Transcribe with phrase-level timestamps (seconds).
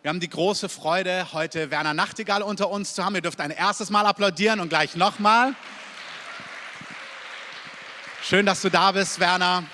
[0.00, 3.16] Wir haben die große Freude, heute Werner Nachtigall unter uns zu haben.
[3.16, 5.56] Ihr dürft ein erstes Mal applaudieren und gleich nochmal.
[8.22, 9.64] Schön, dass du da bist, Werner.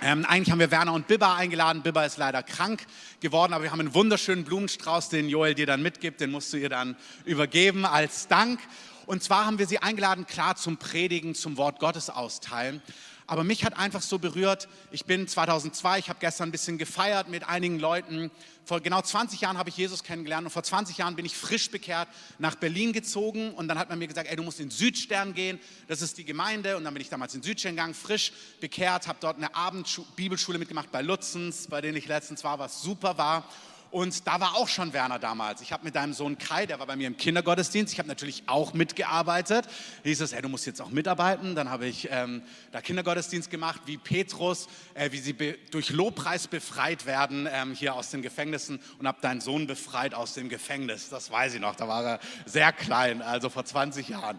[0.00, 1.82] Ähm, eigentlich haben wir Werner und Bibba eingeladen.
[1.82, 2.86] Bibba ist leider krank
[3.20, 6.22] geworden, aber wir haben einen wunderschönen Blumenstrauß, den Joel dir dann mitgibt.
[6.22, 6.96] Den musst du ihr dann
[7.26, 8.58] übergeben als Dank.
[9.04, 12.80] Und zwar haben wir sie eingeladen, klar zum Predigen, zum Wort Gottes austeilen.
[13.28, 14.68] Aber mich hat einfach so berührt.
[14.92, 18.30] Ich bin 2002, ich habe gestern ein bisschen gefeiert mit einigen Leuten.
[18.64, 21.70] Vor genau 20 Jahren habe ich Jesus kennengelernt und vor 20 Jahren bin ich frisch
[21.70, 22.08] bekehrt
[22.38, 25.60] nach Berlin gezogen und dann hat man mir gesagt, ey, du musst in Südstern gehen,
[25.88, 29.18] das ist die Gemeinde und dann bin ich damals in Südstern gegangen, frisch bekehrt, habe
[29.20, 33.48] dort eine Abendbibelschule mitgemacht bei Lutzens, bei denen ich letztens war, was super war
[33.90, 35.60] und da war auch schon Werner damals.
[35.60, 38.44] Ich habe mit deinem Sohn Kai, der war bei mir im Kindergottesdienst, ich habe natürlich
[38.46, 39.66] auch mitgearbeitet.
[40.04, 41.54] Hieß es, hey, du musst jetzt auch mitarbeiten.
[41.54, 45.34] Dann habe ich ähm, da Kindergottesdienst gemacht, wie Petrus, äh, wie sie
[45.70, 50.34] durch Lobpreis befreit werden ähm, hier aus den Gefängnissen und habe deinen Sohn befreit aus
[50.34, 51.08] dem Gefängnis.
[51.08, 54.38] Das weiß ich noch, da war er sehr klein, also vor 20 Jahren.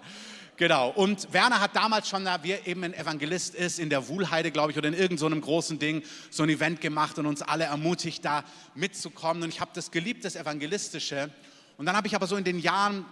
[0.57, 0.89] Genau.
[0.89, 4.71] Und Werner hat damals schon, da wir eben ein Evangelist ist, in der Wuhlheide, glaube
[4.71, 8.25] ich, oder in irgendeinem so großen Ding, so ein Event gemacht und uns alle ermutigt,
[8.25, 9.43] da mitzukommen.
[9.43, 11.29] Und ich habe das geliebt, das Evangelistische.
[11.77, 13.05] Und dann habe ich aber so in den Jahren,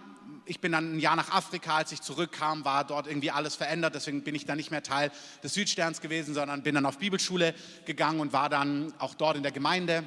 [0.44, 3.94] ich bin dann ein Jahr nach Afrika, als ich zurückkam, war dort irgendwie alles verändert.
[3.94, 5.12] Deswegen bin ich dann nicht mehr Teil
[5.44, 9.44] des Südsterns gewesen, sondern bin dann auf Bibelschule gegangen und war dann auch dort in
[9.44, 10.02] der Gemeinde.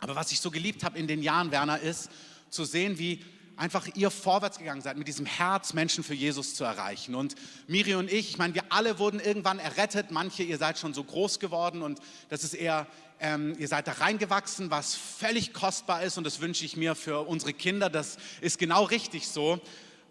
[0.00, 2.10] Aber was ich so geliebt habe in den Jahren, Werner, ist
[2.50, 3.24] zu sehen, wie
[3.58, 7.14] einfach ihr vorwärts gegangen seid, mit diesem Herz Menschen für Jesus zu erreichen.
[7.14, 7.34] Und
[7.66, 10.10] Miri und ich, ich meine, wir alle wurden irgendwann errettet.
[10.10, 12.86] Manche, ihr seid schon so groß geworden und das ist eher,
[13.20, 17.26] ähm, ihr seid da reingewachsen, was völlig kostbar ist und das wünsche ich mir für
[17.26, 17.90] unsere Kinder.
[17.90, 19.60] Das ist genau richtig so.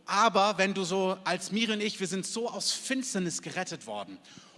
[0.06, 4.18] Aber wenn du so als Miri und ich, wir sind so aus Finsternis gerettet worden.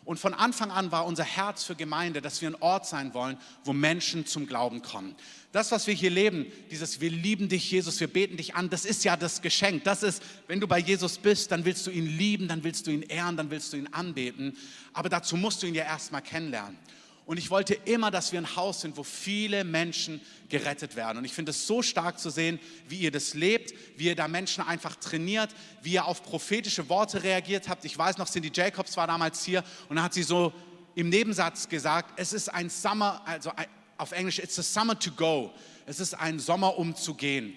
[0.10, 3.38] Und von Anfang an war unser Herz für Gemeinde, dass wir ein Ort sein wollen,
[3.64, 5.14] wo Menschen zum Glauben kommen.
[5.52, 8.86] Das, was wir hier leben, dieses Wir lieben dich, Jesus, wir beten dich an, das
[8.86, 9.84] ist ja das Geschenk.
[9.84, 12.92] Das ist, wenn du bei Jesus bist, dann willst du ihn lieben, dann willst du
[12.92, 14.58] ihn ehren, dann willst du ihn anbeten.
[14.94, 16.80] Aber dazu musst du ihn ja erstmal kennenlernen.
[17.30, 20.20] Und ich wollte immer, dass wir ein Haus sind, wo viele Menschen
[20.50, 21.20] gerettet werden.
[21.20, 24.28] Und ich finde es so stark zu sehen, wie ihr das lebt, wie ihr da
[24.28, 25.52] Menschen einfach trainiert,
[25.84, 27.86] wie ihr auf prophetische Worte reagiert habt.
[27.86, 30.52] Ich weiß noch, Cindy Jacobs war damals hier und hat sie so
[30.96, 33.52] im Nebensatz gesagt, es ist ein Summer, also
[34.00, 35.54] auf Englisch, it's a summer to go.
[35.86, 37.56] Es ist ein Sommer, um zu gehen.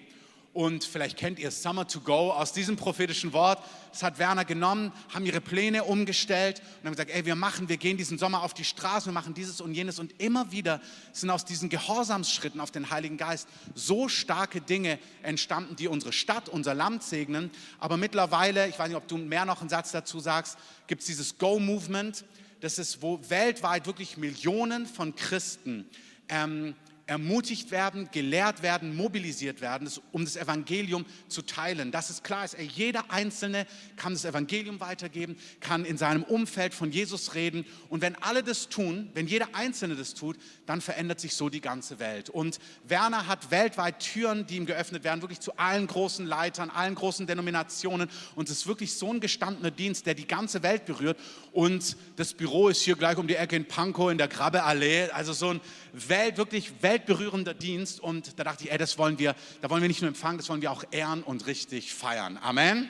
[0.53, 3.57] Und vielleicht kennt ihr Summer to Go aus diesem prophetischen Wort.
[3.91, 7.77] Das hat Werner genommen, haben ihre Pläne umgestellt und haben gesagt, ey, wir machen, wir
[7.77, 9.97] gehen diesen Sommer auf die Straße, wir machen dieses und jenes.
[9.97, 10.79] Und immer wieder
[11.11, 16.49] sind aus diesen Gehorsamsschritten auf den Heiligen Geist so starke Dinge entstanden, die unsere Stadt,
[16.49, 17.49] unser Land segnen.
[17.79, 21.07] Aber mittlerweile, ich weiß nicht, ob du mehr noch einen Satz dazu sagst, gibt es
[21.07, 22.25] dieses Go-Movement.
[22.61, 25.89] Das ist, wo weltweit wirklich Millionen von Christen
[26.29, 26.75] ähm,
[27.05, 31.91] ermutigt werden, gelehrt werden, mobilisiert werden, um das Evangelium zu teilen.
[31.91, 36.91] Das ist klar, ist, jeder Einzelne kann das Evangelium weitergeben, kann in seinem Umfeld von
[36.91, 37.65] Jesus reden.
[37.89, 41.59] Und wenn alle das tun, wenn jeder Einzelne das tut, dann verändert sich so die
[41.59, 42.29] ganze Welt.
[42.29, 46.95] Und Werner hat weltweit Türen, die ihm geöffnet werden, wirklich zu allen großen Leitern, allen
[46.95, 48.09] großen Denominationen.
[48.35, 51.19] Und es ist wirklich so ein gestandener Dienst, der die ganze Welt berührt.
[51.51, 55.09] Und das Büro ist hier gleich um die Ecke in Pankow in der Grabbeallee.
[55.09, 55.61] Also so ein
[55.93, 57.99] Welt, wirklich weltberührender Dienst.
[57.99, 60.49] Und da dachte ich, ey, das wollen wir, da wollen wir nicht nur empfangen, das
[60.49, 62.37] wollen wir auch ehren und richtig feiern.
[62.41, 62.89] Amen.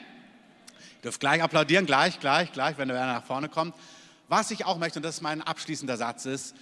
[0.96, 3.74] Ihr dürft gleich applaudieren, gleich, gleich, gleich, wenn der Werner nach vorne kommt.
[4.28, 6.56] Was ich auch möchte, und das ist mein abschließender Satz, ist,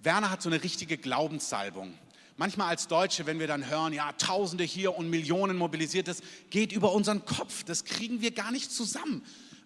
[0.00, 1.98] Werner hat so eine richtige Glaubenssalbung.
[2.36, 6.20] Manchmal als Deutsche, wenn wir dann hören, ja, Tausende hier und Millionen mobilisiert, das
[6.50, 7.64] geht über unseren Kopf.
[7.64, 9.24] Das kriegen wir gar nicht zusammen,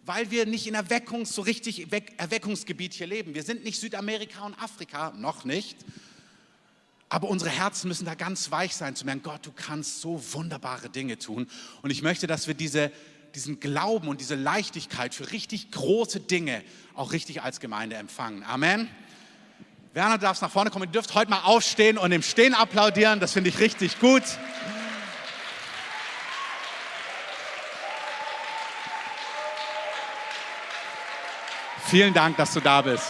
[0.09, 1.87] weil wir nicht in Erweckungs, so richtig
[2.17, 3.35] Erweckungsgebiet hier leben.
[3.35, 5.77] Wir sind nicht Südamerika und Afrika, noch nicht.
[7.11, 10.89] Aber unsere Herzen müssen da ganz weich sein, zu merken, Gott, du kannst so wunderbare
[10.89, 11.47] Dinge tun.
[11.83, 12.91] Und ich möchte, dass wir diese,
[13.35, 16.65] diesen Glauben und diese Leichtigkeit für richtig große Dinge
[16.95, 18.43] auch richtig als Gemeinde empfangen.
[18.45, 18.89] Amen.
[19.93, 20.87] Werner, du darfst nach vorne kommen.
[20.89, 23.21] Ihr dürft heute mal aufstehen und im Stehen applaudieren.
[23.21, 24.23] Das finde ich richtig gut.
[31.91, 33.07] Vielen Dank, dass du da bist.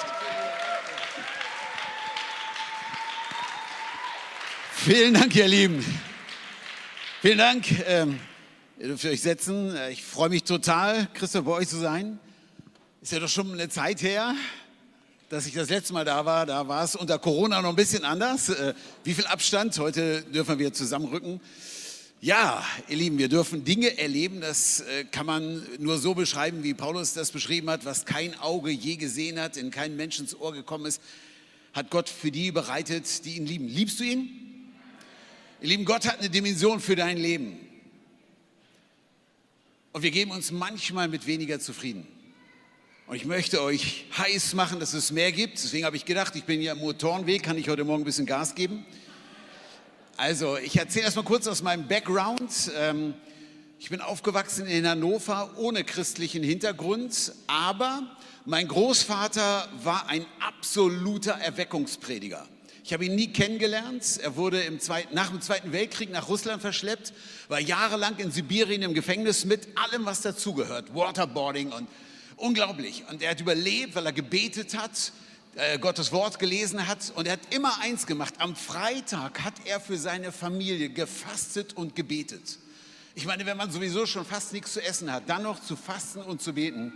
[4.72, 5.84] Vielen Dank, ihr Lieben.
[7.20, 7.66] Vielen Dank.
[7.88, 8.20] Ähm,
[8.80, 9.76] dürft euch setzen.
[9.90, 12.20] Ich freue mich total, Christoph, bei euch zu sein.
[13.02, 14.36] Ist ja doch schon eine Zeit her
[15.28, 18.04] dass ich das letzte Mal da war, da war es unter Corona noch ein bisschen
[18.04, 18.48] anders.
[18.48, 18.72] Äh,
[19.04, 19.78] wie viel Abstand?
[19.78, 21.40] Heute dürfen wir zusammenrücken.
[22.20, 26.74] Ja, ihr Lieben, wir dürfen Dinge erleben, das äh, kann man nur so beschreiben, wie
[26.74, 30.86] Paulus das beschrieben hat, was kein Auge je gesehen hat, in kein Menschens Ohr gekommen
[30.86, 31.00] ist,
[31.74, 33.68] hat Gott für die bereitet, die ihn lieben.
[33.68, 34.30] Liebst du ihn?
[35.60, 37.56] Ihr Lieben, Gott hat eine Dimension für dein Leben.
[39.92, 42.04] Und wir geben uns manchmal mit weniger zufrieden.
[43.06, 45.62] Und ich möchte euch heiß machen, dass es mehr gibt.
[45.62, 48.26] Deswegen habe ich gedacht, ich bin ja im Motorenweg, kann ich heute Morgen ein bisschen
[48.26, 48.84] Gas geben.
[50.20, 52.72] Also, ich erzähle erst mal kurz aus meinem Background.
[52.76, 53.14] Ähm,
[53.78, 58.02] ich bin aufgewachsen in Hannover ohne christlichen Hintergrund, aber
[58.44, 62.44] mein Großvater war ein absoluter Erweckungsprediger.
[62.82, 64.18] Ich habe ihn nie kennengelernt.
[64.20, 67.12] Er wurde Zweiten, nach dem Zweiten Weltkrieg nach Russland verschleppt,
[67.46, 70.96] war jahrelang in Sibirien im Gefängnis mit allem, was dazugehört.
[70.96, 71.86] Waterboarding und
[72.34, 73.04] unglaublich.
[73.08, 75.12] Und er hat überlebt, weil er gebetet hat,
[75.56, 77.12] äh, Gottes Wort gelesen hat.
[77.14, 78.34] Und er hat immer eins gemacht.
[78.38, 82.58] Am Freitag hat er für seine Familie gefastet und gebetet.
[83.14, 86.20] Ich meine, wenn man sowieso schon fast nichts zu essen hat, dann noch zu fasten
[86.20, 86.92] und zu beten.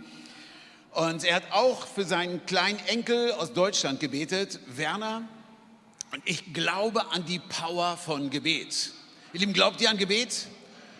[0.91, 5.27] Und er hat auch für seinen kleinen Enkel aus Deutschland gebetet, Werner.
[6.11, 8.91] Und ich glaube an die Power von Gebet.
[9.33, 10.47] Ihr Lieben, glaubt ihr an Gebet?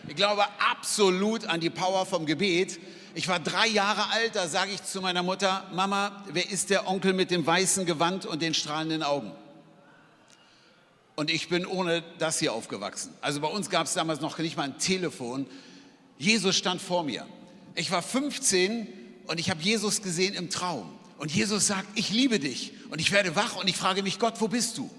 [0.08, 2.80] Ich glaube absolut an die Power vom Gebet.
[3.16, 6.88] Ich war drei Jahre alt, da sage ich zu meiner Mutter, Mama, wer ist der
[6.88, 9.30] Onkel mit dem weißen Gewand und den strahlenden Augen?
[11.14, 13.14] Und ich bin ohne das hier aufgewachsen.
[13.20, 15.46] Also bei uns gab es damals noch nicht mal ein Telefon.
[16.18, 17.24] Jesus stand vor mir.
[17.76, 18.88] Ich war 15
[19.28, 20.98] und ich habe Jesus gesehen im Traum.
[21.16, 22.72] Und Jesus sagt, ich liebe dich.
[22.90, 24.90] Und ich werde wach und ich frage mich, Gott, wo bist du?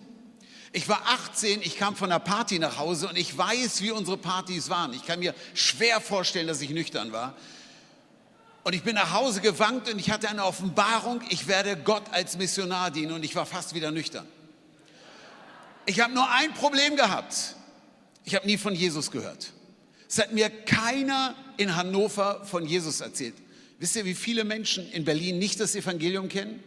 [0.72, 4.18] Ich war 18, ich kam von einer Party nach Hause und ich weiß, wie unsere
[4.18, 4.94] Partys waren.
[4.94, 7.36] Ich kann mir schwer vorstellen, dass ich nüchtern war.
[8.66, 12.36] Und ich bin nach Hause gewankt und ich hatte eine Offenbarung, ich werde Gott als
[12.36, 14.28] Missionar dienen und ich war fast wieder nüchtern.
[15.86, 17.56] Ich habe nur ein Problem gehabt.
[18.24, 19.54] Ich habe nie von Jesus gehört.
[20.10, 23.36] Es hat mir keiner in Hannover von Jesus erzählt.
[23.78, 26.64] Wisst ihr, wie viele Menschen in Berlin nicht das Evangelium kennen?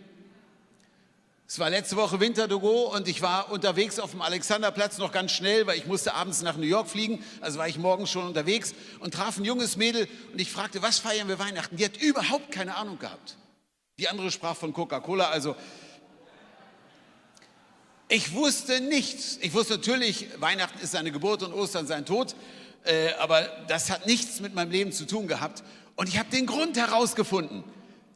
[1.50, 5.66] Es war letzte Woche Winterdogo und ich war unterwegs auf dem Alexanderplatz noch ganz schnell,
[5.66, 7.24] weil ich musste abends nach New York fliegen.
[7.40, 10.98] Also war ich morgens schon unterwegs und traf ein junges Mädel und ich fragte, was
[10.98, 11.78] feiern wir Weihnachten?
[11.78, 13.38] Die hat überhaupt keine Ahnung gehabt.
[13.98, 15.56] Die andere sprach von Coca-Cola, also
[18.10, 19.38] ich wusste nichts.
[19.40, 22.36] Ich wusste natürlich, Weihnachten ist seine Geburt und Ostern sein Tod,
[22.84, 25.64] äh, aber das hat nichts mit meinem Leben zu tun gehabt.
[25.96, 27.64] Und ich habe den Grund herausgefunden.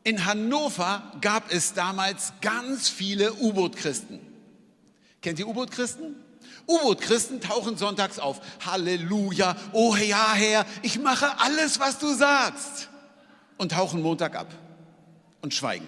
[0.05, 4.21] In Hannover gab es damals ganz viele U-Boot-Christen.
[5.21, 6.17] Kennt ihr U-Boot-Christen?
[6.67, 8.41] U-Boot-Christen tauchen sonntags auf.
[8.65, 12.89] Halleluja, oh ja, Herr, ich mache alles, was du sagst.
[13.59, 14.53] Und tauchen Montag ab
[15.41, 15.87] und schweigen.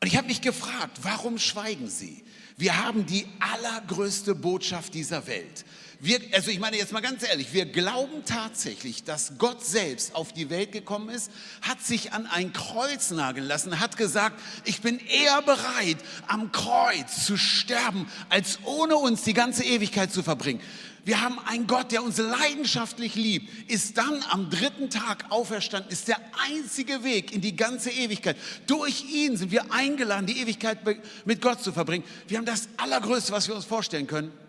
[0.00, 2.22] Und ich habe mich gefragt, warum schweigen sie?
[2.56, 5.64] Wir haben die allergrößte Botschaft dieser Welt.
[5.98, 10.32] Wir, also ich meine jetzt mal ganz ehrlich, wir glauben tatsächlich, dass Gott selbst auf
[10.32, 11.30] die Welt gekommen ist,
[11.62, 15.96] hat sich an ein Kreuz nageln lassen, hat gesagt, ich bin eher bereit,
[16.26, 20.60] am Kreuz zu sterben, als ohne uns die ganze Ewigkeit zu verbringen.
[21.06, 26.08] Wir haben einen Gott, der uns leidenschaftlich liebt, ist dann am dritten Tag auferstanden, ist
[26.08, 26.18] der
[26.50, 28.36] einzige Weg in die ganze Ewigkeit.
[28.66, 30.80] Durch ihn sind wir eingeladen, die Ewigkeit
[31.24, 32.04] mit Gott zu verbringen.
[32.28, 34.45] Wir haben das Allergrößte, was wir uns vorstellen können.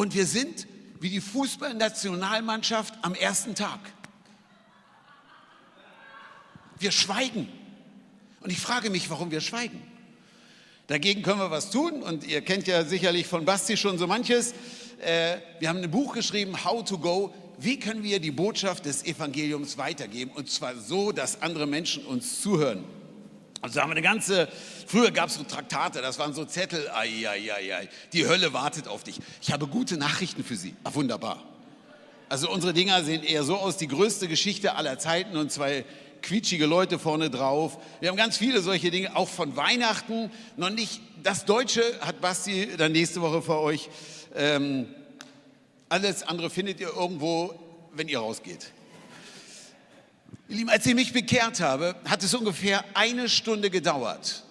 [0.00, 0.66] Und wir sind
[0.98, 3.80] wie die Fußballnationalmannschaft am ersten Tag.
[6.78, 7.50] Wir schweigen.
[8.40, 9.82] Und ich frage mich, warum wir schweigen.
[10.86, 14.54] Dagegen können wir was tun und ihr kennt ja sicherlich von Basti schon so manches.
[15.02, 17.34] Äh, wir haben ein Buch geschrieben, How to Go.
[17.58, 20.30] Wie können wir die Botschaft des Evangeliums weitergeben?
[20.30, 22.86] Und zwar so, dass andere Menschen uns zuhören.
[23.62, 24.48] Also haben wir eine ganze,
[24.86, 28.54] früher gab es so Traktate, das waren so Zettel, ai, ai, ai, ai, die Hölle
[28.54, 29.18] wartet auf dich.
[29.42, 30.74] Ich habe gute Nachrichten für Sie.
[30.82, 31.42] Ach, wunderbar.
[32.30, 35.84] Also unsere Dinger sehen eher so aus, die größte Geschichte aller Zeiten und zwei
[36.22, 37.78] quietschige Leute vorne drauf.
[38.00, 40.30] Wir haben ganz viele solche Dinge, auch von Weihnachten.
[40.56, 43.90] Noch nicht, das Deutsche hat Basti dann nächste Woche für euch.
[44.34, 44.86] Ähm,
[45.88, 47.54] alles andere findet ihr irgendwo,
[47.92, 48.72] wenn ihr rausgeht.
[50.50, 54.42] Ihr Lieben, als ich mich bekehrt habe, hat es ungefähr eine Stunde gedauert,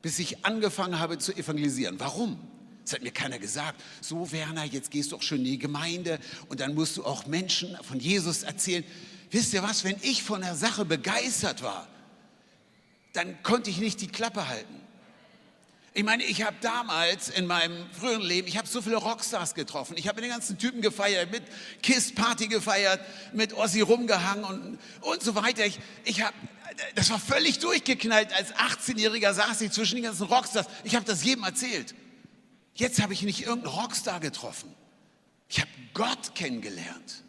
[0.00, 2.00] bis ich angefangen habe zu evangelisieren.
[2.00, 2.40] Warum?
[2.82, 3.82] Das hat mir keiner gesagt.
[4.00, 7.26] So, Werner, jetzt gehst du auch schon in die Gemeinde und dann musst du auch
[7.26, 8.82] Menschen von Jesus erzählen.
[9.30, 11.86] Wisst ihr was, wenn ich von der Sache begeistert war,
[13.12, 14.85] dann konnte ich nicht die Klappe halten.
[15.96, 19.96] Ich meine, ich habe damals in meinem früheren Leben, ich habe so viele Rockstars getroffen.
[19.96, 21.42] Ich habe den ganzen Typen gefeiert, mit
[21.82, 23.00] Kiss Party gefeiert,
[23.32, 25.64] mit Ossi rumgehangen und, und so weiter.
[25.64, 26.34] Ich, ich habe,
[26.96, 28.30] das war völlig durchgeknallt.
[28.34, 30.66] Als 18-Jähriger saß ich zwischen den ganzen Rockstars.
[30.84, 31.94] Ich habe das jedem erzählt.
[32.74, 34.74] Jetzt habe ich nicht irgendeinen Rockstar getroffen.
[35.48, 37.24] Ich habe Gott kennengelernt.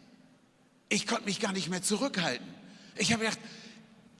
[0.90, 2.46] Ich konnte mich gar nicht mehr zurückhalten.
[2.96, 3.40] Ich habe gedacht,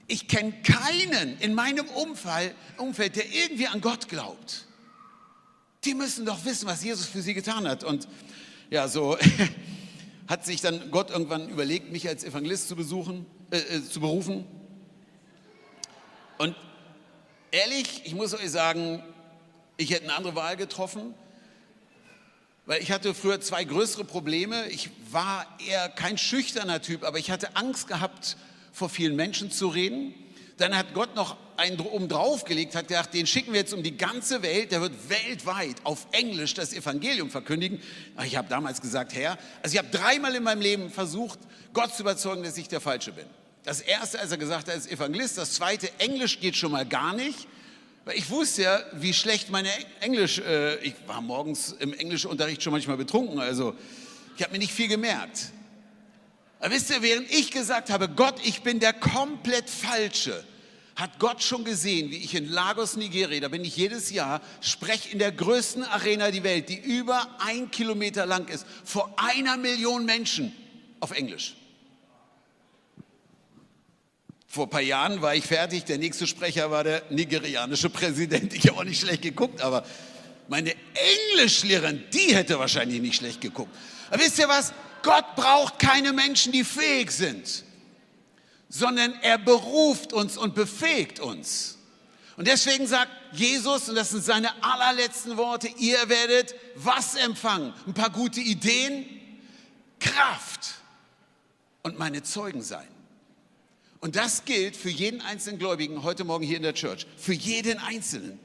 [0.09, 4.65] ich kenne keinen in meinem Umfeld, der irgendwie an Gott glaubt.
[5.85, 7.83] Die müssen doch wissen, was Jesus für sie getan hat.
[7.83, 8.07] Und
[8.69, 9.17] ja, so
[10.27, 14.45] hat sich dann Gott irgendwann überlegt, mich als Evangelist zu besuchen, äh, äh, zu berufen.
[16.39, 16.55] Und
[17.51, 19.03] ehrlich, ich muss euch sagen,
[19.77, 21.13] ich hätte eine andere Wahl getroffen,
[22.65, 24.67] weil ich hatte früher zwei größere Probleme.
[24.69, 28.37] Ich war eher kein schüchterner Typ, aber ich hatte Angst gehabt,
[28.79, 30.13] vor vielen Menschen zu reden.
[30.57, 33.83] Dann hat Gott noch einen oben drauf gelegt, hat gedacht, den schicken wir jetzt um
[33.83, 37.81] die ganze Welt, der wird weltweit auf Englisch das Evangelium verkündigen.
[38.25, 41.39] Ich habe damals gesagt, Herr, also ich habe dreimal in meinem Leben versucht,
[41.73, 43.25] Gott zu überzeugen, dass ich der Falsche bin.
[43.63, 45.37] Das erste, als er gesagt hat, ist Evangelist.
[45.37, 47.47] Das zweite, Englisch geht schon mal gar nicht.
[48.05, 49.69] Weil ich wusste ja, wie schlecht meine
[49.99, 53.75] Englisch, äh, ich war morgens im Englischunterricht schon manchmal betrunken, also
[54.37, 55.51] ich habe mir nicht viel gemerkt.
[56.59, 60.43] Aber wisst ihr, während ich gesagt habe, Gott, ich bin der komplett Falsche,
[60.95, 65.09] hat Gott schon gesehen, wie ich in Lagos, Nigeria, da bin ich jedes Jahr, spreche
[65.09, 70.05] in der größten Arena der Welt, die über ein Kilometer lang ist, vor einer Million
[70.05, 70.53] Menschen
[70.99, 71.55] auf Englisch.
[74.45, 78.53] Vor ein paar Jahren war ich fertig, der nächste Sprecher war der nigerianische Präsident.
[78.53, 79.85] Ich habe auch nicht schlecht geguckt, aber
[80.49, 80.73] meine
[81.31, 83.73] Englischlehrerin, die hätte wahrscheinlich nicht schlecht geguckt.
[84.09, 84.73] Aber wisst ihr was?
[85.03, 87.63] Gott braucht keine Menschen, die fähig sind,
[88.69, 91.77] sondern er beruft uns und befähigt uns.
[92.37, 97.73] Und deswegen sagt Jesus, und das sind seine allerletzten Worte, ihr werdet was empfangen?
[97.85, 99.05] Ein paar gute Ideen,
[99.99, 100.75] Kraft
[101.83, 102.87] und meine Zeugen sein.
[103.99, 107.77] Und das gilt für jeden einzelnen Gläubigen heute Morgen hier in der Church, für jeden
[107.79, 108.39] Einzelnen.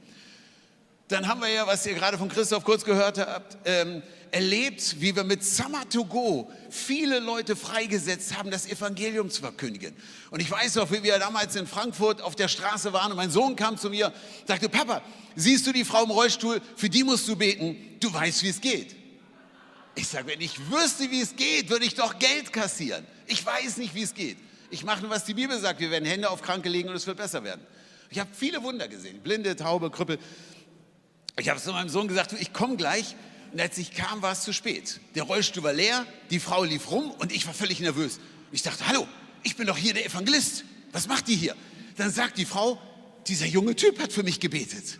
[1.07, 4.01] Dann haben wir ja, was ihr gerade von Christoph kurz gehört habt, ähm,
[4.35, 9.95] erlebt, wie wir mit Summer to Go viele Leute freigesetzt haben, das Evangelium zu verkündigen.
[10.29, 13.31] Und ich weiß noch, wie wir damals in Frankfurt auf der Straße waren und mein
[13.31, 14.11] Sohn kam zu mir,
[14.45, 15.01] sagte, Papa,
[15.37, 18.59] siehst du die Frau im Rollstuhl, für die musst du beten, du weißt, wie es
[18.59, 18.93] geht.
[19.95, 23.05] Ich sage, wenn ich wüsste, wie es geht, würde ich doch Geld kassieren.
[23.27, 24.37] Ich weiß nicht, wie es geht.
[24.69, 25.79] Ich mache nur, was die Bibel sagt.
[25.79, 27.61] Wir werden Hände auf Kranke legen und es wird besser werden.
[28.09, 29.21] Ich habe viele Wunder gesehen.
[29.21, 30.19] Blinde, Taube, Krüppel.
[31.39, 33.15] Ich habe zu meinem Sohn gesagt, ich komme gleich.
[33.51, 34.99] Und als ich kam, war es zu spät.
[35.15, 38.19] Der Rollstuhl war leer, die Frau lief rum und ich war völlig nervös.
[38.51, 39.07] Ich dachte, hallo,
[39.43, 40.65] ich bin doch hier der Evangelist.
[40.91, 41.55] Was macht die hier?
[41.97, 42.81] Dann sagt die Frau,
[43.27, 44.99] dieser junge Typ hat für mich gebetet.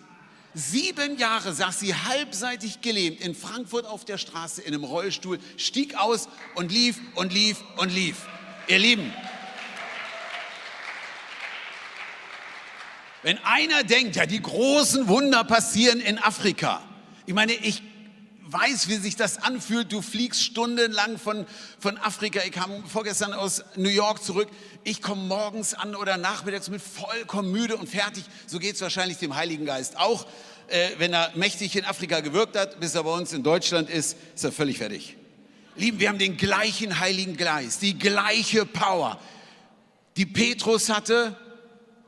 [0.54, 5.96] Sieben Jahre saß sie halbseitig gelähmt in Frankfurt auf der Straße in einem Rollstuhl, stieg
[5.96, 8.26] aus und lief und lief und lief.
[8.68, 9.14] Ihr Lieben,
[13.26, 16.82] wenn einer denkt, ja, die großen Wunder passieren in Afrika.
[17.26, 17.82] Ich meine, ich
[18.48, 19.92] weiß, wie sich das anfühlt.
[19.92, 21.46] Du fliegst stundenlang von,
[21.80, 22.42] von Afrika.
[22.46, 24.48] Ich kam vorgestern aus New York zurück.
[24.84, 28.24] Ich komme morgens an oder nachmittags mit vollkommen müde und fertig.
[28.48, 30.26] So geht es wahrscheinlich dem Heiligen Geist auch.
[30.68, 34.18] Äh, wenn er mächtig in Afrika gewirkt hat, bis er bei uns in Deutschland ist,
[34.34, 35.16] ist er völlig fertig.
[35.76, 39.20] Lieben, wir haben den gleichen Heiligen Geist, die gleiche Power,
[40.16, 41.38] die Petrus hatte,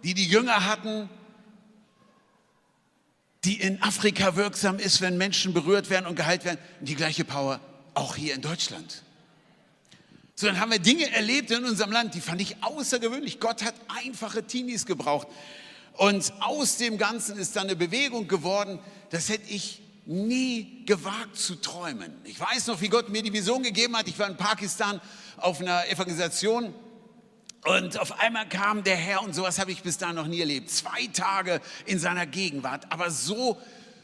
[0.03, 1.10] die die Jünger hatten,
[3.48, 7.62] die in Afrika wirksam ist, wenn Menschen berührt werden und geheilt werden, die gleiche Power
[7.94, 9.04] auch hier in Deutschland.
[10.36, 13.39] So, dann haben wir Dinge erlebt in unserem Land, die fand ich außergewöhnlich.
[13.39, 13.74] Gott hat
[14.04, 15.27] einfache Teenies gebraucht.
[15.94, 18.80] Und aus dem Ganzen ist dann eine Bewegung geworden,
[19.12, 22.13] das hätte ich nie gewagt zu träumen.
[22.25, 24.10] Ich weiß noch, wie Gott mir die Vision gegeben hat.
[24.10, 25.00] Ich war in Pakistan
[25.38, 26.74] auf einer Evangelisation
[27.68, 30.70] und auf einmal kam der Herr und sowas habe ich bis dahin noch nie erlebt.
[30.70, 33.60] Zwei Tage in seiner Gegenwart, aber so,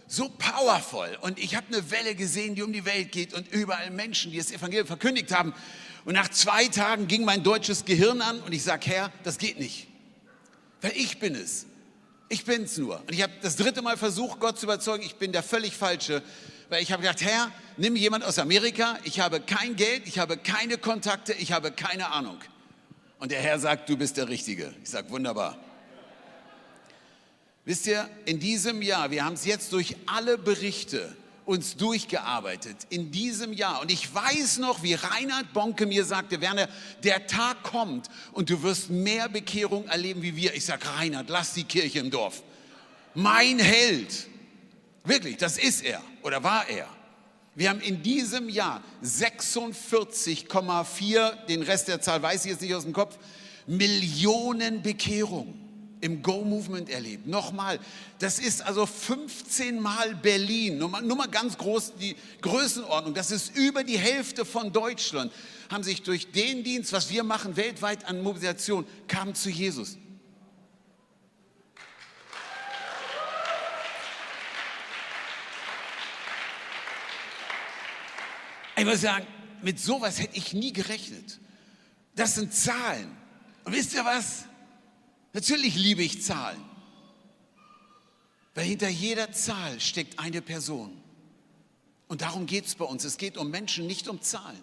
[0.05, 1.17] so powerful.
[1.21, 4.37] Und ich habe eine Welle gesehen, die um die Welt geht und überall Menschen, die
[4.37, 5.53] das Evangelium verkündigt haben.
[6.03, 9.59] Und nach zwei Tagen ging mein deutsches Gehirn an und ich sage, Herr, das geht
[9.59, 9.87] nicht.
[10.81, 11.65] Weil ich bin es.
[12.27, 12.99] Ich bin es nur.
[12.99, 16.21] Und ich habe das dritte Mal versucht, Gott zu überzeugen, ich bin der völlig Falsche.
[16.67, 18.97] Weil ich habe gedacht, Herr, nimm jemand aus Amerika.
[19.05, 22.39] Ich habe kein Geld, ich habe keine Kontakte, ich habe keine Ahnung.
[23.23, 24.73] Und der Herr sagt, du bist der Richtige.
[24.83, 25.57] Ich sage, wunderbar.
[27.63, 31.15] Wisst ihr, in diesem Jahr, wir haben es jetzt durch alle Berichte
[31.45, 33.79] uns durchgearbeitet, in diesem Jahr.
[33.79, 36.67] Und ich weiß noch, wie Reinhard Bonke mir sagte, Werner,
[37.05, 40.53] der Tag kommt und du wirst mehr Bekehrung erleben wie wir.
[40.53, 42.43] Ich sage, Reinhard, lass die Kirche im Dorf.
[43.13, 44.27] Mein Held.
[45.05, 46.89] Wirklich, das ist er oder war er.
[47.55, 52.83] Wir haben in diesem Jahr 46,4, den Rest der Zahl weiß ich jetzt nicht aus
[52.83, 53.17] dem Kopf,
[53.67, 55.61] Millionen Bekehrungen
[56.01, 57.27] im Go-Movement erlebt.
[57.27, 57.79] Nochmal,
[58.19, 60.77] das ist also 15 Mal Berlin.
[60.77, 63.13] Nur mal, nur mal ganz groß die Größenordnung.
[63.13, 65.31] Das ist über die Hälfte von Deutschland.
[65.69, 69.97] Haben sich durch den Dienst, was wir machen, weltweit an Mobilisation, kamen zu Jesus.
[78.75, 79.27] Ich muss sagen,
[79.61, 81.39] mit sowas hätte ich nie gerechnet.
[82.15, 83.15] Das sind Zahlen.
[83.63, 84.45] Und wisst ihr was?
[85.33, 86.61] Natürlich liebe ich Zahlen.
[88.55, 91.01] Weil hinter jeder Zahl steckt eine Person.
[92.07, 93.03] Und darum geht es bei uns.
[93.03, 94.61] Es geht um Menschen, nicht um Zahlen.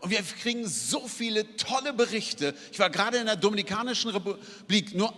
[0.00, 2.54] Und wir kriegen so viele tolle Berichte.
[2.72, 4.94] Ich war gerade in der Dominikanischen Republik.
[4.94, 5.14] Nur,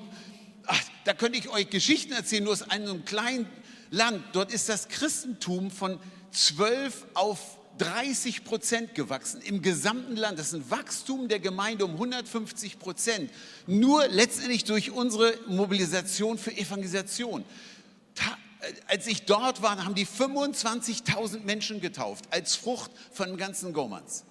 [0.67, 3.49] ach, da könnte ich euch Geschichten erzählen, nur aus einem kleinen
[3.91, 4.25] Land.
[4.33, 5.99] Dort ist das Christentum von
[6.33, 10.39] 12 auf 30 Prozent gewachsen im gesamten Land.
[10.39, 13.31] Das ist ein Wachstum der Gemeinde um 150 Prozent.
[13.67, 17.45] Nur letztendlich durch unsere Mobilisation für Evangelisation.
[18.63, 23.73] Äh, als ich dort war, haben die 25.000 Menschen getauft als Frucht von dem ganzen
[23.73, 24.25] Gomans.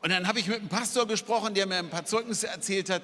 [0.00, 3.02] Und dann habe ich mit einem Pastor gesprochen, der mir ein paar Zeugnisse erzählt hat.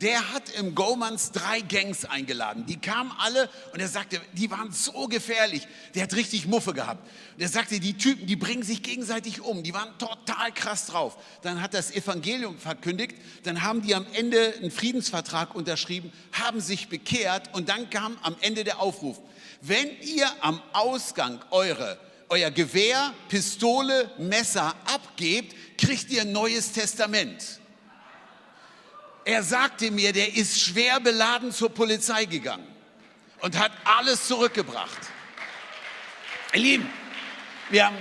[0.00, 2.66] Der hat im Gomans drei Gangs eingeladen.
[2.66, 5.66] Die kamen alle und er sagte, die waren so gefährlich.
[5.94, 7.00] Der hat richtig Muffe gehabt.
[7.34, 9.62] Und er sagte, die Typen, die bringen sich gegenseitig um.
[9.62, 11.16] Die waren total krass drauf.
[11.42, 13.16] Dann hat das Evangelium verkündigt.
[13.42, 18.36] Dann haben die am Ende einen Friedensvertrag unterschrieben, haben sich bekehrt und dann kam am
[18.40, 19.18] Ende der Aufruf.
[19.62, 21.98] Wenn ihr am Ausgang eure
[22.28, 27.60] euer Gewehr, Pistole, Messer abgebt, kriegt ihr ein neues Testament.
[29.24, 32.66] Er sagte mir, der ist schwer beladen zur Polizei gegangen
[33.40, 35.10] und hat alles zurückgebracht.
[36.54, 36.90] Ihr Lieben,
[37.70, 37.96] wir haben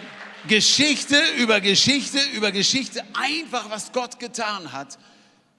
[0.48, 5.00] Geschichte über Geschichte über Geschichte, einfach was Gott getan hat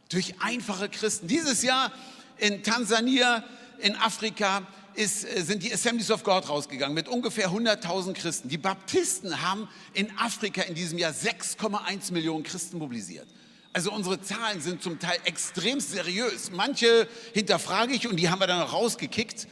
[0.08, 1.26] durch einfache Christen.
[1.26, 1.90] Dieses Jahr
[2.38, 3.42] in Tansania,
[3.78, 4.62] in Afrika,
[4.96, 8.48] ist, äh, sind die Assemblies of God rausgegangen mit ungefähr 100.000 Christen.
[8.48, 13.26] Die Baptisten haben in Afrika in diesem Jahr 6,1 Millionen Christen mobilisiert.
[13.72, 16.50] Also unsere Zahlen sind zum Teil extrem seriös.
[16.50, 19.46] Manche hinterfrage ich und die haben wir dann noch rausgekickt.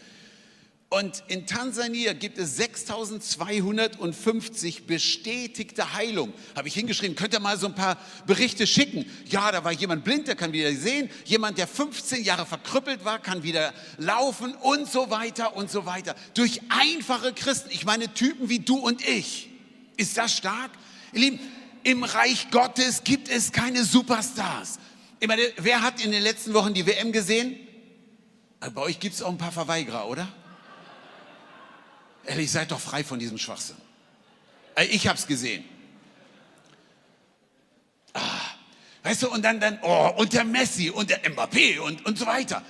[0.90, 6.32] Und in Tansania gibt es 6250 bestätigte Heilungen.
[6.54, 9.04] Habe ich hingeschrieben, könnt ihr mal so ein paar Berichte schicken?
[9.26, 11.10] Ja, da war jemand blind, der kann wieder sehen.
[11.24, 16.14] Jemand, der 15 Jahre verkrüppelt war, kann wieder laufen und so weiter und so weiter.
[16.34, 19.48] Durch einfache Christen, ich meine Typen wie du und ich.
[19.96, 20.70] Ist das stark?
[21.12, 21.40] Ihr Lieben,
[21.82, 24.78] im Reich Gottes gibt es keine Superstars.
[25.18, 27.56] Ich meine, wer hat in den letzten Wochen die WM gesehen?
[28.60, 30.28] Bei euch gibt es auch ein paar Verweigerer, oder?
[32.26, 33.76] Ehrlich, seid doch frei von diesem Schwachsinn.
[34.74, 35.64] Äh, ich habe es gesehen.
[38.12, 38.20] Ah,
[39.02, 42.26] weißt du, und dann, dann, oh, und der Messi und der Mbappé und, und so
[42.26, 42.62] weiter.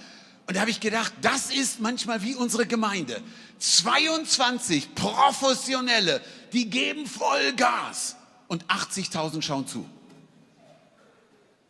[0.46, 3.22] Und da habe ich gedacht, das ist manchmal wie unsere Gemeinde.
[3.58, 6.20] 22 Professionelle,
[6.52, 8.16] die geben voll Gas
[8.48, 9.88] und 80.000 schauen zu.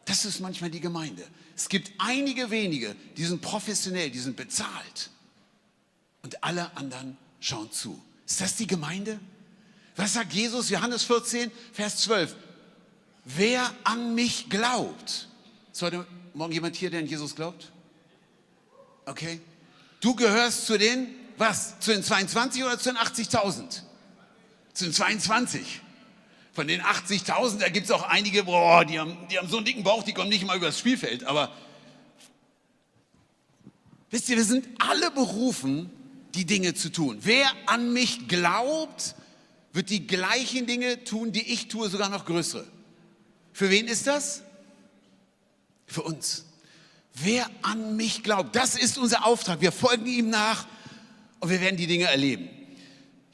[0.05, 1.25] Das ist manchmal die Gemeinde.
[1.57, 5.11] Es gibt einige wenige, die sind professionell, die sind bezahlt.
[6.23, 8.01] Und alle anderen schauen zu.
[8.27, 9.21] Ist das die Gemeinde?
[9.97, 10.71] Was sagt Jesus?
[10.71, 12.35] Johannes 14, Vers 12.
[13.25, 15.29] Wer an mich glaubt.
[15.73, 17.71] Ist heute Morgen jemand hier, der an Jesus glaubt?
[19.07, 19.41] Okay.
[20.01, 21.79] Du gehörst zu den, was?
[21.81, 23.83] Zu den 22 oder zu den 80.000?
[24.73, 25.81] Zu den 22.
[26.53, 29.67] Von den 80.000, da gibt es auch einige, boah, die haben, die haben so einen
[29.67, 31.25] dicken Bauch, die kommen nicht mal übers Spielfeld.
[31.25, 31.53] Aber
[34.11, 35.91] wisst ihr, wir sind alle berufen,
[36.35, 37.19] die Dinge zu tun.
[37.21, 39.15] Wer an mich glaubt,
[39.73, 42.67] wird die gleichen Dinge tun, die ich tue, sogar noch größere.
[43.53, 44.43] Für wen ist das?
[45.87, 46.45] Für uns.
[47.15, 49.61] Wer an mich glaubt, das ist unser Auftrag.
[49.61, 50.67] Wir folgen ihm nach
[51.41, 52.49] und wir werden die Dinge erleben.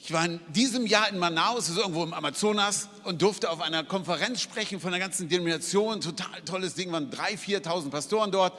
[0.02, 3.84] Ich war in diesem Jahr in Manaus, ist irgendwo im Amazonas, und durfte auf einer
[3.84, 6.00] Konferenz sprechen von der ganzen Denomination.
[6.00, 8.58] Total tolles Ding, waren 3.000, 4.000 Pastoren dort.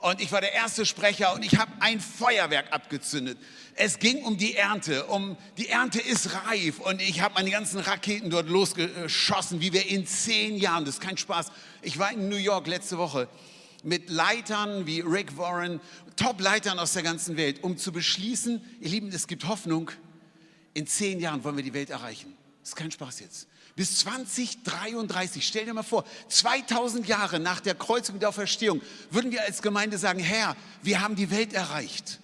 [0.00, 3.38] Und ich war der erste Sprecher und ich habe ein Feuerwerk abgezündet.
[3.74, 7.80] Es ging um die Ernte, um die Ernte ist reif und ich habe meine ganzen
[7.80, 11.50] Raketen dort losgeschossen, wie wir in zehn Jahren, das ist kein Spaß.
[11.82, 13.28] Ich war in New York letzte Woche
[13.82, 15.80] mit Leitern wie Rick Warren,
[16.16, 19.90] Top-Leitern aus der ganzen Welt, um zu beschließen, ihr Lieben, es gibt Hoffnung,
[20.72, 22.34] in zehn Jahren wollen wir die Welt erreichen.
[22.60, 23.46] Das ist kein Spaß jetzt.
[23.76, 29.42] Bis 2033, stell dir mal vor, 2000 Jahre nach der Kreuzung der Auferstehung, würden wir
[29.42, 32.20] als Gemeinde sagen, Herr, wir haben die Welt erreicht.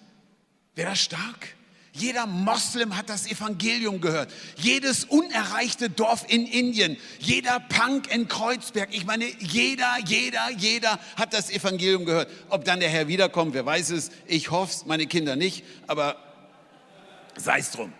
[0.75, 1.55] Wäre das stark?
[1.93, 4.31] Jeder Moslem hat das Evangelium gehört.
[4.55, 8.89] Jedes unerreichte Dorf in Indien, jeder Punk in Kreuzberg.
[8.93, 12.29] Ich meine, jeder, jeder, jeder hat das Evangelium gehört.
[12.47, 14.11] Ob dann der Herr wiederkommt, wer weiß es.
[14.25, 16.15] Ich hoffe es, meine Kinder nicht, aber
[17.35, 17.91] sei es drum.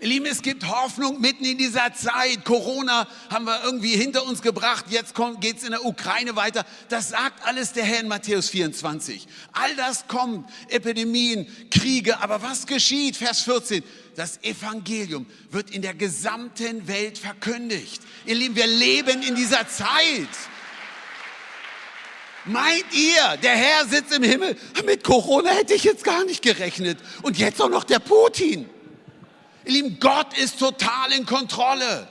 [0.00, 2.44] Ihr Lieben, es gibt Hoffnung mitten in dieser Zeit.
[2.44, 4.84] Corona haben wir irgendwie hinter uns gebracht.
[4.90, 6.64] Jetzt geht es in der Ukraine weiter.
[6.88, 9.26] Das sagt alles der Herr in Matthäus 24.
[9.52, 10.48] All das kommt.
[10.68, 12.20] Epidemien, Kriege.
[12.20, 13.16] Aber was geschieht?
[13.16, 13.82] Vers 14.
[14.14, 18.00] das Evangelium wird in der gesamten Welt verkündigt.
[18.24, 20.28] Ihr Lieben, wir leben in dieser Zeit.
[22.44, 24.56] Meint ihr, der Herr sitzt im Himmel?
[24.86, 26.98] Mit Corona hätte ich jetzt gar nicht gerechnet.
[27.22, 28.70] Und jetzt auch noch der Putin.
[29.68, 32.08] Ihr Lieben, Gott ist total in Kontrolle.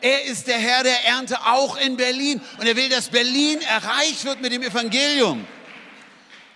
[0.00, 2.40] Er ist der Herr der Ernte auch in Berlin.
[2.58, 5.44] Und er will, dass Berlin erreicht wird mit dem Evangelium.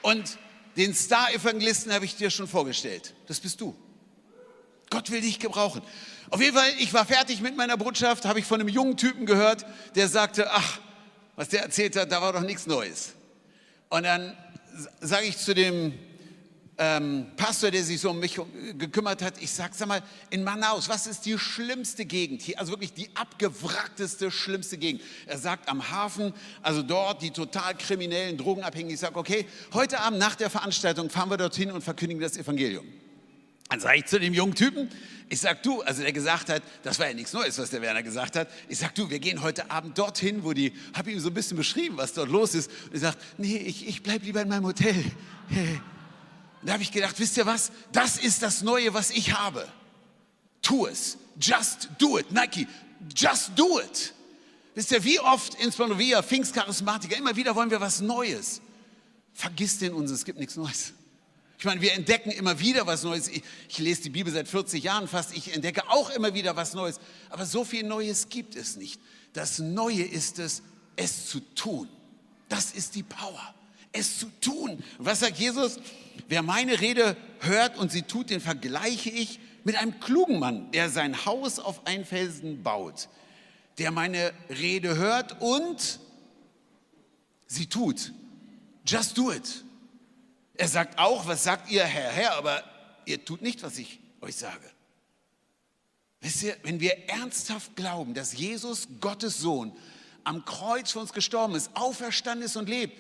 [0.03, 0.39] Und
[0.77, 3.13] den Star-Evangelisten habe ich dir schon vorgestellt.
[3.27, 3.75] Das bist du.
[4.89, 5.83] Gott will dich gebrauchen.
[6.31, 9.27] Auf jeden Fall, ich war fertig mit meiner Botschaft, habe ich von einem jungen Typen
[9.27, 9.67] gehört,
[9.97, 10.79] der sagte, ach,
[11.35, 13.15] was der erzählt hat, da war doch nichts Neues.
[13.89, 14.37] Und dann
[15.01, 15.99] sage ich zu dem
[16.83, 18.41] ähm, Pastor, der sich so um mich
[18.79, 22.59] gekümmert hat, ich sage, sag mal, in Manaus, was ist die schlimmste Gegend hier?
[22.59, 25.03] Also wirklich die abgewrackteste, schlimmste Gegend.
[25.27, 28.95] Er sagt am Hafen, also dort die total kriminellen, Drogenabhängigen.
[28.95, 32.87] Ich sage, okay, heute Abend nach der Veranstaltung fahren wir dorthin und verkündigen das Evangelium.
[33.69, 34.89] Dann sage ich zu dem jungen Typen,
[35.29, 38.03] ich sag du, also der gesagt hat, das war ja nichts Neues, was der Werner
[38.03, 38.49] gesagt hat.
[38.71, 41.59] Ich sag du, wir gehen heute Abend dorthin, wo die, habe ihm so ein bisschen
[41.59, 42.71] beschrieben, was dort los ist.
[42.87, 45.05] Und er sagt, nee, ich, ich bleib lieber in meinem Hotel.
[46.63, 47.73] da habe ich gedacht, wisst ihr was?
[47.93, 49.67] Das ist das Neue, was ich habe.
[50.63, 51.17] Tu es.
[51.41, 52.31] Just do it.
[52.33, 52.67] Nike,
[53.15, 54.13] just do it.
[54.75, 58.61] Wisst ihr, wie oft, insbesondere wir Pfingstcharismatiker, immer wieder wollen wir was Neues.
[59.33, 60.93] Vergiss den uns, es gibt nichts Neues.
[61.59, 63.29] Ich meine, wir entdecken immer wieder was Neues.
[63.29, 65.37] Ich, ich, lese die Bibel seit 40 Jahren fast.
[65.37, 66.99] Ich entdecke auch immer wieder was Neues.
[67.29, 69.01] Aber so viel Neues gibt es nicht.
[69.35, 70.63] Das Neue ist es,
[70.97, 71.89] es zu tun.
[72.49, 73.55] Das ist die Power.
[73.93, 74.83] Es zu tun.
[74.99, 75.79] was sagt Jesus?
[76.29, 80.91] Wer meine Rede hört und sie tut, den vergleiche ich mit einem klugen Mann, der
[80.91, 83.09] sein Haus auf einen Felsen baut,
[83.79, 85.99] der meine Rede hört und
[87.47, 88.13] sie tut.
[88.87, 89.65] Just do it.
[90.55, 92.63] Er sagt auch, was sagt ihr, Herr, Herr, aber
[93.07, 94.71] ihr tut nicht, was ich euch sage.
[96.21, 99.73] Wisst ihr, wenn wir ernsthaft glauben, dass Jesus, Gottes Sohn,
[100.23, 102.95] am Kreuz für uns gestorben ist, auferstanden ist und lebt,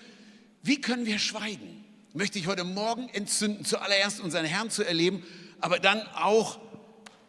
[0.63, 1.85] wie können wir schweigen?
[2.13, 5.23] möchte ich heute Morgen entzünden, zuallererst unseren Herrn zu erleben,
[5.61, 6.59] aber dann auch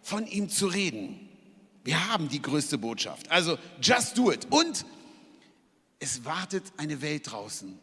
[0.02, 1.30] von ihm zu reden.
[1.84, 3.30] Wir haben die größte Botschaft.
[3.30, 4.48] Also, just do it.
[4.50, 4.86] Und
[6.00, 7.78] es wartet eine Welt draußen,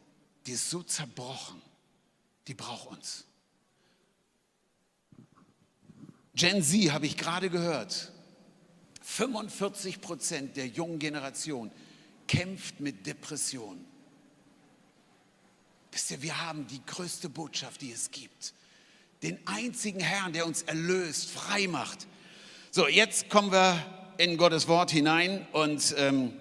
[0.46, 1.60] die ist so zerbrochen,
[2.46, 3.24] die braucht uns.
[6.34, 8.12] Gen Z habe ich gerade gehört.
[9.02, 11.70] 45 Prozent der jungen Generation
[12.28, 13.84] kämpft mit Depressionen.
[15.92, 18.52] Wisst ihr, wir haben die größte Botschaft, die es gibt.
[19.22, 22.06] Den einzigen Herrn, der uns erlöst, frei macht.
[22.70, 23.82] So, jetzt kommen wir
[24.18, 26.32] in Gottes Wort hinein und ähm,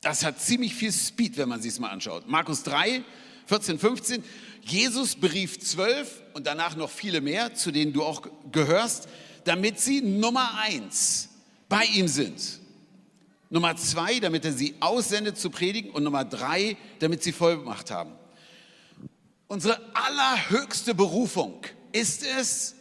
[0.00, 2.28] das hat ziemlich viel Speed, wenn man sich es mal anschaut.
[2.28, 3.04] Markus 3,
[3.46, 4.24] 14, 15.
[4.62, 9.08] Jesus berief zwölf und danach noch viele mehr, zu denen du auch gehörst,
[9.44, 11.28] damit sie Nummer eins
[11.68, 12.61] bei ihm sind.
[13.52, 15.90] Nummer zwei, damit er sie aussendet zu predigen.
[15.90, 18.12] Und Nummer drei, damit sie Vollmacht haben.
[19.46, 21.60] Unsere allerhöchste Berufung
[21.92, 22.74] ist es,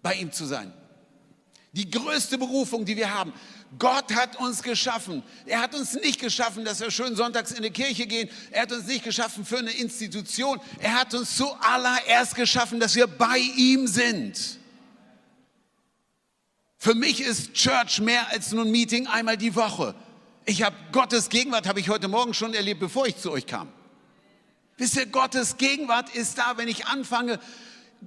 [0.00, 0.72] bei ihm zu sein.
[1.72, 3.32] Die größte Berufung, die wir haben.
[3.80, 5.24] Gott hat uns geschaffen.
[5.44, 8.28] Er hat uns nicht geschaffen, dass wir schön sonntags in die Kirche gehen.
[8.52, 10.60] Er hat uns nicht geschaffen für eine Institution.
[10.78, 14.60] Er hat uns zuallererst geschaffen, dass wir bei ihm sind.
[16.78, 19.96] Für mich ist Church mehr als nur ein Meeting einmal die Woche.
[20.44, 23.68] Ich habe Gottes Gegenwart, habe ich heute Morgen schon erlebt, bevor ich zu euch kam.
[24.76, 27.38] Wisst ihr, Gottes Gegenwart ist da, wenn ich anfange,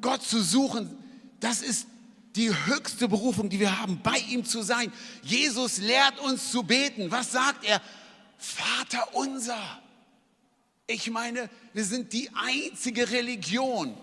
[0.02, 0.98] Gott zu suchen.
[1.39, 1.88] Das ist
[2.36, 4.91] die höchste Berufung, die wir haben, bei ihm zu sein.
[5.21, 7.10] Jesus lehrt uns zu beten.
[7.12, 7.82] Was sagt er?
[8.38, 9.58] Vater unser.
[10.88, 13.98] Ich meine, wir sind die einzige Religion,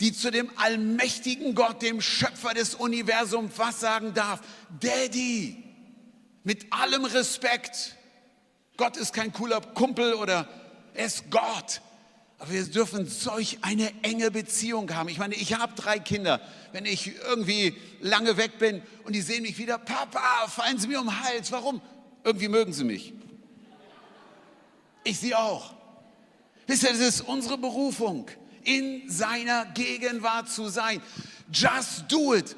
[0.00, 4.40] die zu dem allmächtigen Gott, dem Schöpfer des Universums, was sagen darf?
[4.80, 5.67] Daddy.
[6.48, 7.94] Mit allem Respekt.
[8.78, 10.48] Gott ist kein cooler Kumpel oder
[10.94, 11.82] er ist Gott.
[12.38, 15.10] Aber wir dürfen solch eine enge Beziehung haben.
[15.10, 16.40] Ich meine, ich habe drei Kinder.
[16.72, 21.00] Wenn ich irgendwie lange weg bin und die sehen mich wieder, Papa, fallen Sie mir
[21.00, 21.52] um den Hals.
[21.52, 21.82] Warum?
[22.24, 23.12] Irgendwie mögen sie mich.
[25.04, 25.74] Ich sie auch.
[26.66, 28.26] Wisst ihr, das ist unsere Berufung,
[28.64, 31.02] in seiner Gegenwart zu sein.
[31.52, 32.56] Just do it.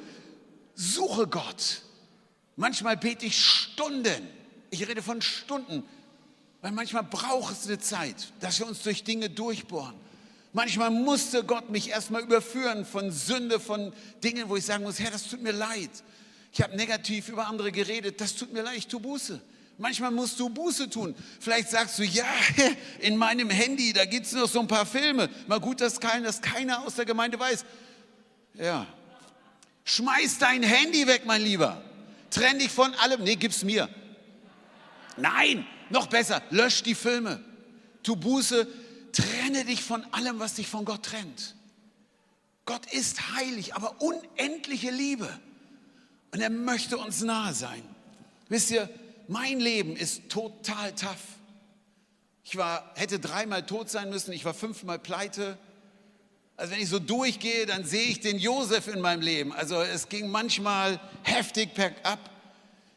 [0.75, 1.81] Suche Gott.
[2.55, 4.27] Manchmal bete ich Stunden.
[4.69, 5.83] Ich rede von Stunden,
[6.61, 9.95] weil manchmal braucht es eine Zeit, dass wir uns durch Dinge durchbohren.
[10.53, 15.11] Manchmal musste Gott mich erstmal überführen von Sünde, von Dingen, wo ich sagen muss, Herr,
[15.11, 15.89] das tut mir leid.
[16.53, 19.41] Ich habe negativ über andere geredet, das tut mir leid, ich tue Buße.
[19.77, 21.15] Manchmal musst du Buße tun.
[21.39, 22.25] Vielleicht sagst du, ja,
[22.99, 25.29] in meinem Handy, da gibt es noch so ein paar Filme.
[25.47, 27.65] Mal gut, dass keiner, dass keiner aus der Gemeinde weiß.
[28.55, 28.85] Ja,
[29.83, 31.81] Schmeiß dein Handy weg, mein Lieber.
[32.31, 33.23] Trenn dich von allem.
[33.23, 33.87] Nee, gib's mir.
[35.17, 37.43] Nein, noch besser, lösch die Filme.
[38.01, 38.67] Tu Buße,
[39.11, 41.55] trenne dich von allem, was dich von Gott trennt.
[42.65, 45.29] Gott ist heilig, aber unendliche Liebe.
[46.31, 47.83] Und er möchte uns nahe sein.
[48.47, 48.89] Wisst ihr,
[49.27, 51.37] mein Leben ist total tough.
[52.43, 55.57] Ich war, hätte dreimal tot sein müssen, ich war fünfmal pleite.
[56.61, 59.51] Also wenn ich so durchgehe, dann sehe ich den Josef in meinem Leben.
[59.51, 62.19] Also es ging manchmal heftig bergab.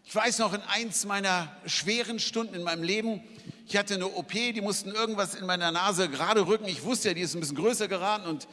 [0.04, 3.22] Ich weiß noch in eins meiner schweren Stunden in meinem Leben,
[3.66, 6.66] ich hatte eine OP, die mussten irgendwas in meiner Nase gerade rücken.
[6.66, 8.46] Ich wusste ja, die ist ein bisschen größer geraten und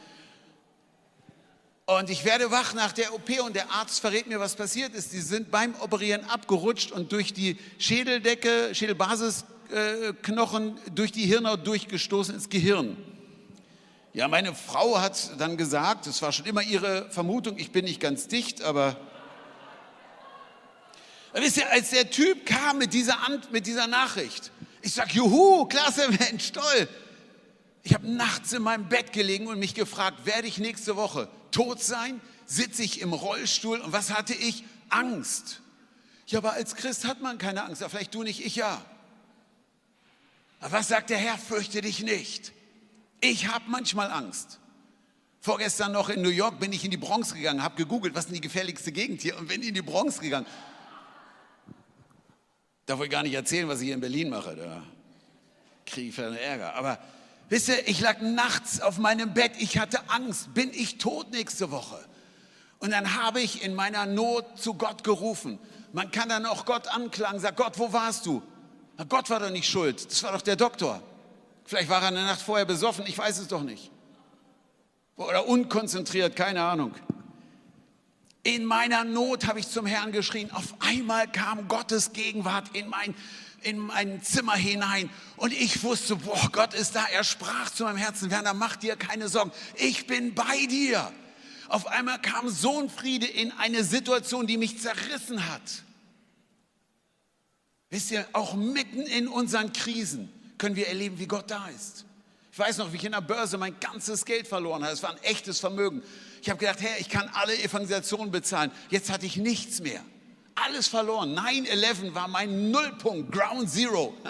[1.84, 5.12] und ich werde wach nach der OP und der Arzt verrät mir, was passiert ist.
[5.12, 12.48] Die sind beim Operieren abgerutscht und durch die Schädeldecke, Schädelbasisknochen, durch die Hirnhaut durchgestoßen ins
[12.48, 12.96] Gehirn.
[14.14, 17.98] Ja, meine Frau hat dann gesagt, es war schon immer ihre Vermutung, ich bin nicht
[17.98, 18.94] ganz dicht, aber
[21.32, 23.16] wisst ihr, als der Typ kam mit dieser,
[23.52, 24.50] mit dieser Nachricht,
[24.82, 26.88] ich sag, juhu, klasse Mensch, toll.
[27.84, 31.82] Ich habe nachts in meinem Bett gelegen und mich gefragt, werde ich nächste Woche tot
[31.82, 32.20] sein?
[32.44, 33.80] Sitze ich im Rollstuhl?
[33.80, 34.62] Und was hatte ich?
[34.90, 35.62] Angst.
[36.26, 37.82] Ja, aber als Christ hat man keine Angst.
[37.82, 38.84] Aber vielleicht du nicht, ich ja.
[40.60, 41.38] Aber was sagt der Herr?
[41.38, 42.52] Fürchte dich nicht.
[43.22, 44.58] Ich habe manchmal Angst.
[45.40, 48.34] Vorgestern noch in New York bin ich in die Bronx gegangen, habe gegoogelt, was ist
[48.34, 50.46] die gefährlichste Gegend hier und bin in die Bronx gegangen.
[52.84, 54.54] Darf ich gar nicht erzählen, was ich hier in Berlin mache.
[54.54, 54.82] Da
[55.86, 56.74] kriege ich einen Ärger.
[56.74, 56.98] Aber
[57.52, 61.70] Wisst ihr, ich lag nachts auf meinem Bett, ich hatte Angst, bin ich tot nächste
[61.70, 62.02] Woche?
[62.78, 65.58] Und dann habe ich in meiner Not zu Gott gerufen.
[65.92, 68.42] Man kann dann auch Gott anklagen, sagt Gott, wo warst du?
[68.96, 71.02] Na, Gott war doch nicht schuld, das war doch der Doktor.
[71.64, 73.90] Vielleicht war er eine Nacht vorher besoffen, ich weiß es doch nicht.
[75.16, 76.94] Oder unkonzentriert, keine Ahnung.
[78.42, 80.50] In meiner Not habe ich zum Herrn geschrien.
[80.50, 83.14] Auf einmal kam Gottes Gegenwart in mein
[83.62, 87.04] in mein Zimmer hinein und ich wusste, boah, Gott ist da.
[87.12, 89.52] Er sprach zu meinem Herzen, Werner, mach dir keine Sorgen.
[89.76, 91.12] Ich bin bei dir.
[91.68, 95.62] Auf einmal kam so Friede in eine Situation, die mich zerrissen hat.
[97.88, 100.28] Wisst ihr, auch mitten in unseren Krisen
[100.62, 102.04] können wir erleben, wie Gott da ist.
[102.52, 104.92] Ich weiß noch, wie ich in der Börse mein ganzes Geld verloren habe.
[104.92, 106.04] Es war ein echtes Vermögen.
[106.40, 108.70] Ich habe gedacht, Herr, ich kann alle Evangelisationen bezahlen.
[108.88, 110.04] Jetzt hatte ich nichts mehr.
[110.54, 111.36] Alles verloren.
[111.36, 114.14] 9-11 war mein Nullpunkt, Ground Zero.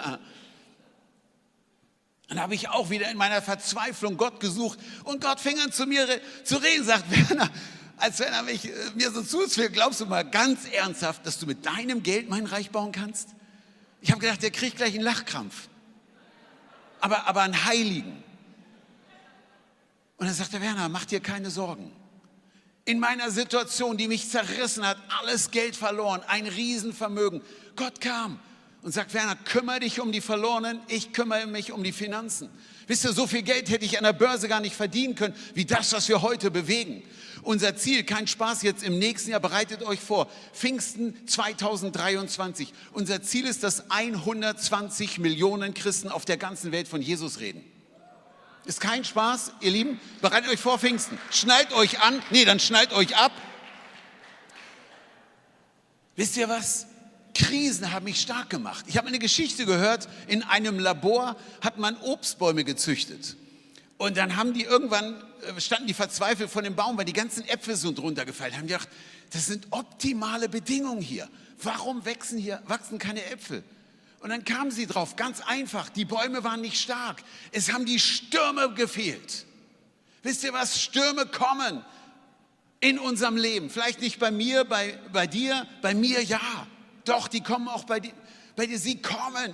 [2.29, 5.85] Dann habe ich auch wieder in meiner Verzweiflung Gott gesucht und Gott fing an zu
[5.85, 7.51] mir zu reden, sagt Werner,
[7.97, 11.45] als wenn er mich, äh, mir so zuführt, glaubst du mal ganz ernsthaft, dass du
[11.45, 13.29] mit deinem Geld mein Reich bauen kannst?
[14.01, 15.69] Ich habe gedacht, der kriegt gleich einen Lachkrampf.
[17.03, 18.23] Aber, aber einen Heiligen.
[20.17, 21.91] Und dann sagt der Werner, mach dir keine Sorgen
[22.85, 27.41] in meiner Situation, die mich zerrissen hat, alles Geld verloren, ein Riesenvermögen.
[27.75, 28.39] Gott kam
[28.83, 32.49] und sagt, Werner, kümmere dich um die Verlorenen, ich kümmere mich um die Finanzen.
[32.85, 35.63] Wisst ihr, so viel Geld hätte ich an der Börse gar nicht verdienen können, wie
[35.63, 37.01] das, was wir heute bewegen.
[37.43, 42.73] Unser Ziel, kein Spaß jetzt im nächsten Jahr, bereitet euch vor, Pfingsten 2023.
[42.91, 47.63] Unser Ziel ist, dass 120 Millionen Christen auf der ganzen Welt von Jesus reden.
[48.65, 49.99] Ist kein Spaß, ihr Lieben.
[50.21, 51.17] Bereitet euch vor Pfingsten.
[51.31, 52.21] Schnallt euch an.
[52.31, 53.33] Nee, dann schnallt euch ab.
[56.15, 56.87] Wisst ihr was?
[57.33, 58.85] Krisen haben mich stark gemacht.
[58.87, 63.35] Ich habe eine Geschichte gehört, in einem Labor hat man Obstbäume gezüchtet.
[63.97, 65.15] Und dann haben die irgendwann,
[65.55, 68.55] äh, standen die verzweifelt vor dem Baum, weil die ganzen Äpfel sind runtergefallen.
[68.57, 68.89] Haben gedacht,
[69.31, 71.29] das sind optimale Bedingungen hier.
[71.61, 73.63] Warum wachsen hier, wachsen keine Äpfel?
[74.19, 77.21] Und dann kamen sie drauf, ganz einfach, die Bäume waren nicht stark.
[77.51, 79.45] Es haben die Stürme gefehlt.
[80.21, 80.81] Wisst ihr was?
[80.81, 81.83] Stürme kommen
[82.79, 83.69] in unserem Leben.
[83.69, 86.39] Vielleicht nicht bei mir, bei, bei dir, bei mir ja.
[87.05, 88.13] Doch, die kommen auch bei dir.
[88.55, 89.53] Bei dir, sie kommen.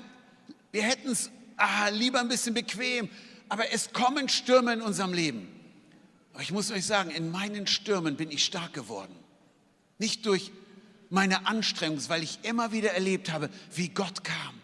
[0.72, 3.10] Wir hätten es ah, lieber ein bisschen bequem,
[3.48, 5.48] aber es kommen Stürme in unserem Leben.
[6.34, 9.16] Aber ich muss euch sagen, in meinen Stürmen bin ich stark geworden.
[9.98, 10.52] Nicht durch
[11.10, 14.60] meine Anstrengung, weil ich immer wieder erlebt habe, wie Gott kam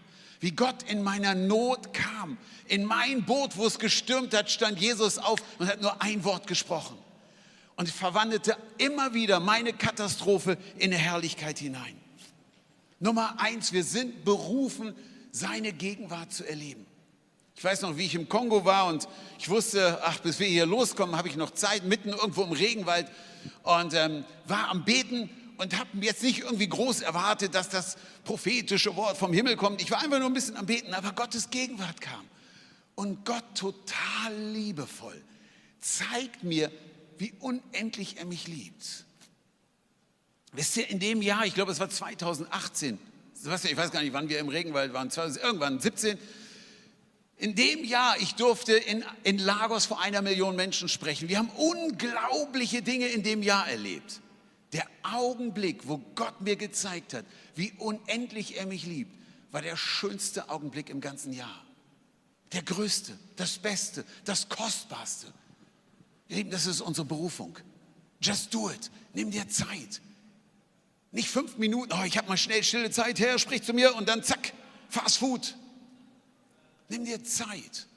[0.46, 2.38] wie Gott in meiner Not kam.
[2.68, 6.46] In mein Boot, wo es gestürmt hat, stand Jesus auf und hat nur ein Wort
[6.46, 6.96] gesprochen
[7.78, 11.96] und verwandelte immer wieder meine Katastrophe in eine Herrlichkeit hinein.
[13.06, 14.96] Nummer eins, wir sind berufen,
[15.32, 16.88] seine Gegenwart zu erleben.
[17.56, 20.66] Ich weiß noch, wie ich im Kongo war und ich wusste, ach, bis wir hier
[20.66, 23.08] loskommen, habe ich noch Zeit, mitten irgendwo im Regenwald
[23.62, 28.96] und ähm, war am Beten und habe jetzt nicht irgendwie groß erwartet, dass das prophetische
[28.96, 29.84] Wort vom Himmel kommt.
[29.84, 32.26] Ich war einfach nur ein bisschen am Beten, aber Gottes Gegenwart kam.
[32.96, 35.22] Und Gott total liebevoll
[35.80, 36.72] zeigt mir,
[37.20, 39.06] wie unendlich er mich liebt.
[40.56, 42.98] Wisst ihr, in dem Jahr, ich glaube, es war 2018,
[43.34, 46.18] Sebastian, ich weiß gar nicht, wann wir im Regenwald waren, irgendwann 17.
[47.38, 51.28] In dem Jahr, ich durfte in, in Lagos vor einer Million Menschen sprechen.
[51.28, 54.22] Wir haben unglaubliche Dinge in dem Jahr erlebt.
[54.72, 59.14] Der Augenblick, wo Gott mir gezeigt hat, wie unendlich er mich liebt,
[59.52, 61.66] war der schönste Augenblick im ganzen Jahr.
[62.54, 65.28] Der größte, das Beste, das Kostbarste.
[66.30, 67.58] Ihr Lieben, das ist unsere Berufung.
[68.22, 68.90] Just do it.
[69.14, 70.02] Nimm dir Zeit.
[71.16, 74.10] Nicht fünf Minuten, oh, ich habe mal schnell stille Zeit, Herr, sprich zu mir und
[74.10, 74.52] dann zack,
[74.90, 75.56] Fast Food.
[76.90, 77.88] Nimm dir Zeit.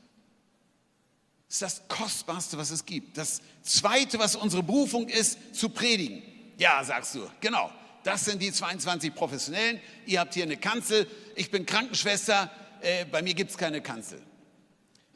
[1.48, 3.18] Das ist das Kostbarste, was es gibt.
[3.18, 6.22] Das Zweite, was unsere Berufung ist, zu predigen.
[6.58, 7.72] Ja, sagst du, genau.
[8.04, 9.80] Das sind die 22 Professionellen.
[10.06, 11.08] Ihr habt hier eine Kanzel.
[11.34, 12.48] Ich bin Krankenschwester.
[12.82, 14.22] Äh, bei mir gibt es keine Kanzel.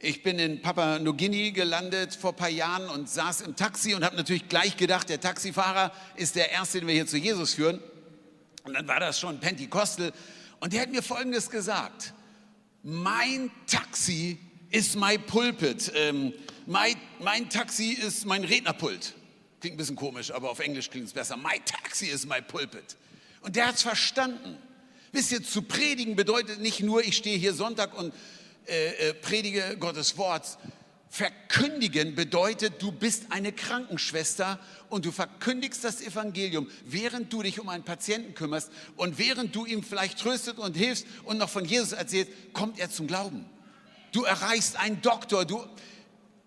[0.00, 4.02] Ich bin in Papua Nugini gelandet vor ein paar Jahren und saß im Taxi und
[4.02, 7.80] habe natürlich gleich gedacht, der Taxifahrer ist der Erste, den wir hier zu Jesus führen.
[8.64, 10.12] Und dann war das schon Pentekostel.
[10.60, 12.14] Und der hat mir Folgendes gesagt.
[12.82, 14.38] Mein Taxi
[14.70, 15.92] ist mein Pulpit.
[15.94, 16.32] Ähm,
[16.66, 19.14] mein, mein Taxi ist mein Rednerpult.
[19.60, 21.36] Klingt ein bisschen komisch, aber auf Englisch klingt es besser.
[21.36, 22.96] My Taxi ist mein Pulpit.
[23.42, 24.56] Und der hat es verstanden.
[25.12, 28.14] Wisst ihr, zu predigen bedeutet nicht nur, ich stehe hier Sonntag und
[28.66, 30.58] äh, äh, predige Gottes Wort,
[31.14, 37.68] Verkündigen bedeutet, du bist eine Krankenschwester und du verkündigst das Evangelium, während du dich um
[37.68, 41.92] einen Patienten kümmerst und während du ihm vielleicht tröstet und hilfst und noch von Jesus
[41.92, 43.44] erzählst, kommt er zum Glauben.
[44.12, 45.62] Du erreichst einen Doktor, du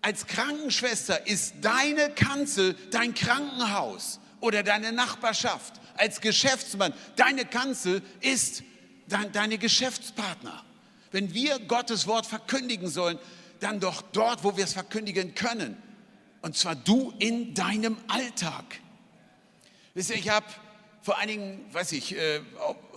[0.02, 5.74] als Krankenschwester ist deine Kanzel dein Krankenhaus oder deine Nachbarschaft.
[5.94, 8.64] Als Geschäftsmann, deine Kanzel ist
[9.06, 10.64] dein, deine Geschäftspartner.
[11.12, 13.20] Wenn wir Gottes Wort verkündigen sollen,
[13.60, 15.76] dann doch dort, wo wir es verkündigen können.
[16.42, 18.64] Und zwar du in deinem Alltag.
[19.94, 20.46] Wisst ihr, ich habe
[21.02, 22.40] vor einigen, weiß ich, äh,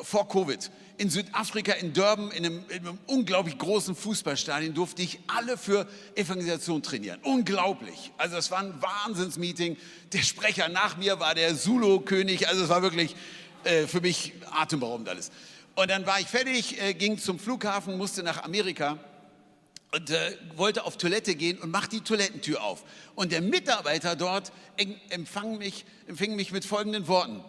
[0.01, 5.19] vor Covid in Südafrika, in Durban, in einem, in einem, unglaublich großen Fußballstadion, durfte ich
[5.27, 7.19] alle für Evangelisation trainieren.
[7.23, 8.11] Unglaublich.
[8.17, 9.77] Also es war ein Wahnsinnsmeeting.
[10.11, 12.49] Der Sprecher nach mir war der Zulu-König.
[12.49, 13.15] Also es war wirklich
[13.63, 15.31] äh, für mich atemberaubend alles.
[15.75, 18.99] Und dann war ich fertig, äh, ging zum Flughafen, musste nach Amerika
[19.91, 22.83] und äh, wollte auf Toilette gehen und macht die Toilettentür auf.
[23.15, 24.51] Und der Mitarbeiter dort
[25.09, 27.43] empfang mich, empfing mich mit folgenden Worten.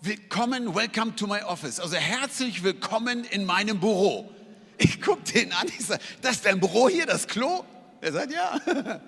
[0.00, 1.80] Willkommen, welcome to my office.
[1.80, 4.30] Also herzlich willkommen in meinem Büro.
[4.76, 7.64] Ich gucke den an, ich sage, das ist dein Büro hier, das Klo?
[8.00, 8.60] Er sagt, ja.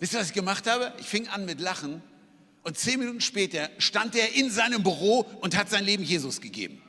[0.00, 0.92] Wisst ihr, was ich gemacht habe?
[0.98, 2.02] Ich fing an mit Lachen
[2.62, 6.80] und zehn Minuten später stand er in seinem Büro und hat sein Leben Jesus gegeben.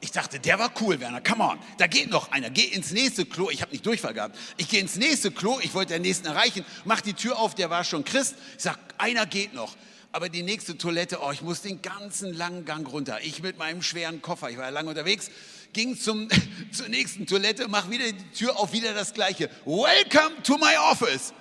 [0.00, 1.58] Ich dachte, der war cool, Werner, come on.
[1.78, 3.50] Da geht noch einer, geh ins nächste Klo.
[3.50, 4.38] Ich habe nicht Durchfall gehabt.
[4.56, 7.68] Ich gehe ins nächste Klo, ich wollte den nächsten erreichen, mach die Tür auf, der
[7.70, 8.36] war schon Christ.
[8.56, 9.76] Ich sag, einer geht noch.
[10.12, 13.18] Aber die nächste Toilette, oh, ich muss den ganzen langen Gang runter.
[13.22, 15.30] Ich mit meinem schweren Koffer, ich war ja lange unterwegs,
[15.72, 16.28] ging zum,
[16.72, 19.50] zur nächsten Toilette, mach wieder die Tür auf, wieder das Gleiche.
[19.64, 21.34] Welcome to my office.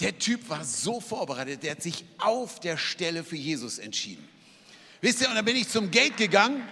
[0.00, 4.26] Der Typ war so vorbereitet, der hat sich auf der Stelle für Jesus entschieden.
[5.02, 6.66] Wisst ihr, und dann bin ich zum Gate gegangen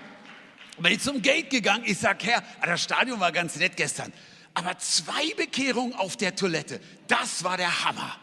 [0.83, 1.85] bin ich zum Gate gegangen.
[1.87, 4.12] Ich sage, Herr, das Stadion war ganz nett gestern.
[4.55, 8.17] Aber zwei Bekehrungen auf der Toilette, das war der Hammer.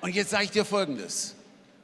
[0.00, 1.34] Und jetzt sage ich dir Folgendes.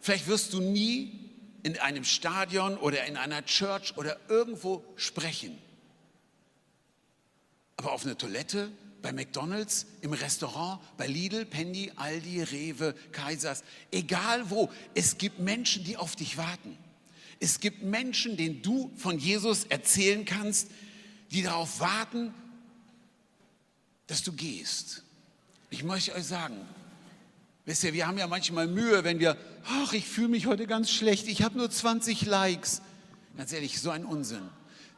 [0.00, 1.30] Vielleicht wirst du nie
[1.62, 5.58] in einem Stadion oder in einer Church oder irgendwo sprechen.
[7.76, 8.70] Aber auf einer Toilette,
[9.02, 15.84] bei McDonald's, im Restaurant, bei Lidl, Penny, Aldi, Rewe, Kaisers, egal wo, es gibt Menschen,
[15.84, 16.76] die auf dich warten.
[17.40, 20.70] Es gibt Menschen, denen du von Jesus erzählen kannst,
[21.30, 22.34] die darauf warten,
[24.06, 25.02] dass du gehst.
[25.70, 26.56] Ich möchte euch sagen,
[27.64, 30.90] wisst ihr, wir haben ja manchmal Mühe, wenn wir, ach, ich fühle mich heute ganz
[30.90, 32.82] schlecht, ich habe nur 20 Likes.
[33.36, 34.42] Ganz ehrlich, so ein Unsinn.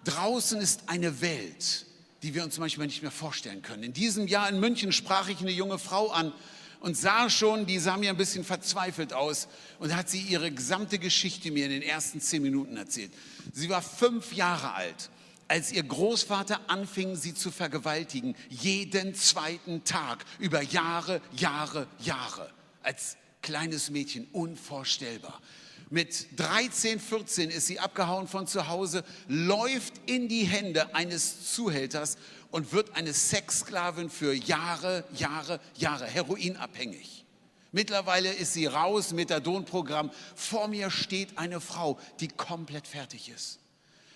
[0.04, 1.86] Draußen ist eine Welt,
[2.22, 3.84] die wir uns manchmal nicht mehr vorstellen können.
[3.84, 6.32] In diesem Jahr in München sprach ich eine junge Frau an
[6.82, 9.46] und sah schon, die sah mir ein bisschen verzweifelt aus
[9.78, 13.12] und hat sie ihre gesamte Geschichte mir in den ersten zehn Minuten erzählt.
[13.52, 15.10] Sie war fünf Jahre alt,
[15.46, 22.50] als ihr Großvater anfing, sie zu vergewaltigen, jeden zweiten Tag, über Jahre, Jahre, Jahre,
[22.82, 25.40] als kleines Mädchen, unvorstellbar.
[25.88, 32.16] Mit 13, 14 ist sie abgehauen von zu Hause, läuft in die Hände eines Zuhälters
[32.52, 37.24] und wird eine Sexsklavin für Jahre, Jahre, Jahre, heroinabhängig.
[37.72, 40.10] Mittlerweile ist sie raus, Methadonprogramm.
[40.36, 43.58] Vor mir steht eine Frau, die komplett fertig ist.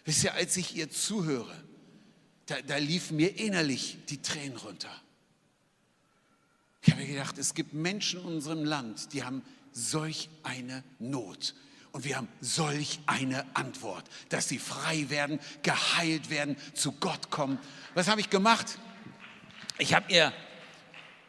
[0.04, 1.56] Wisst ihr, als ich ihr zuhöre,
[2.44, 4.90] da, da liefen mir innerlich die Tränen runter.
[6.82, 11.54] Ich habe gedacht, es gibt Menschen in unserem Land, die haben solch eine Not.
[11.96, 17.58] Und wir haben solch eine Antwort, dass sie frei werden, geheilt werden, zu Gott kommen.
[17.94, 18.78] Was habe ich gemacht?
[19.78, 20.30] Ich habe ihr,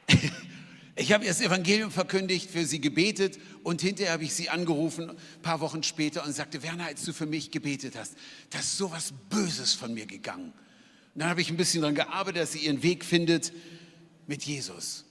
[0.97, 5.41] ich ihr das Evangelium verkündigt, für sie gebetet und hinterher habe ich sie angerufen, ein
[5.41, 8.17] paar Wochen später und sagte, Werner, als du für mich gebetet hast,
[8.49, 10.51] da ist sowas Böses von mir gegangen.
[11.13, 13.53] Und dann habe ich ein bisschen daran gearbeitet, dass sie ihren Weg findet
[14.27, 15.05] mit Jesus.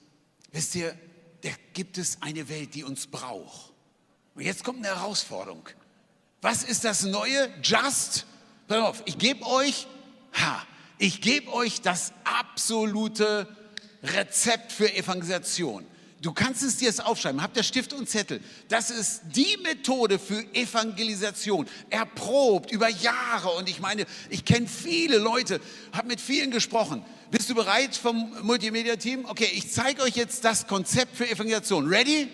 [0.53, 0.95] Wisst ihr,
[1.41, 3.73] da gibt es eine Welt, die uns braucht.
[4.37, 5.67] Und jetzt kommt eine Herausforderung.
[6.43, 7.49] Was ist das Neue?
[7.63, 8.27] Just,
[8.69, 9.87] pass auf, ich gebe euch,
[10.35, 10.63] ha,
[10.99, 13.49] ich gebe euch das absolute
[14.03, 15.87] Rezept für Evangelisation.
[16.21, 17.43] Du kannst es dir jetzt aufschreiben.
[17.43, 18.41] Habt ihr Stift und Zettel?
[18.69, 21.67] Das ist die Methode für Evangelisation.
[21.89, 23.51] Erprobt über Jahre.
[23.51, 25.61] Und ich meine, ich kenne viele Leute,
[25.93, 27.05] habe mit vielen gesprochen.
[27.31, 29.25] Bist du bereit vom Multimedia-Team?
[29.27, 31.87] Okay, ich zeige euch jetzt das Konzept für Evangelisation.
[31.87, 32.29] Ready?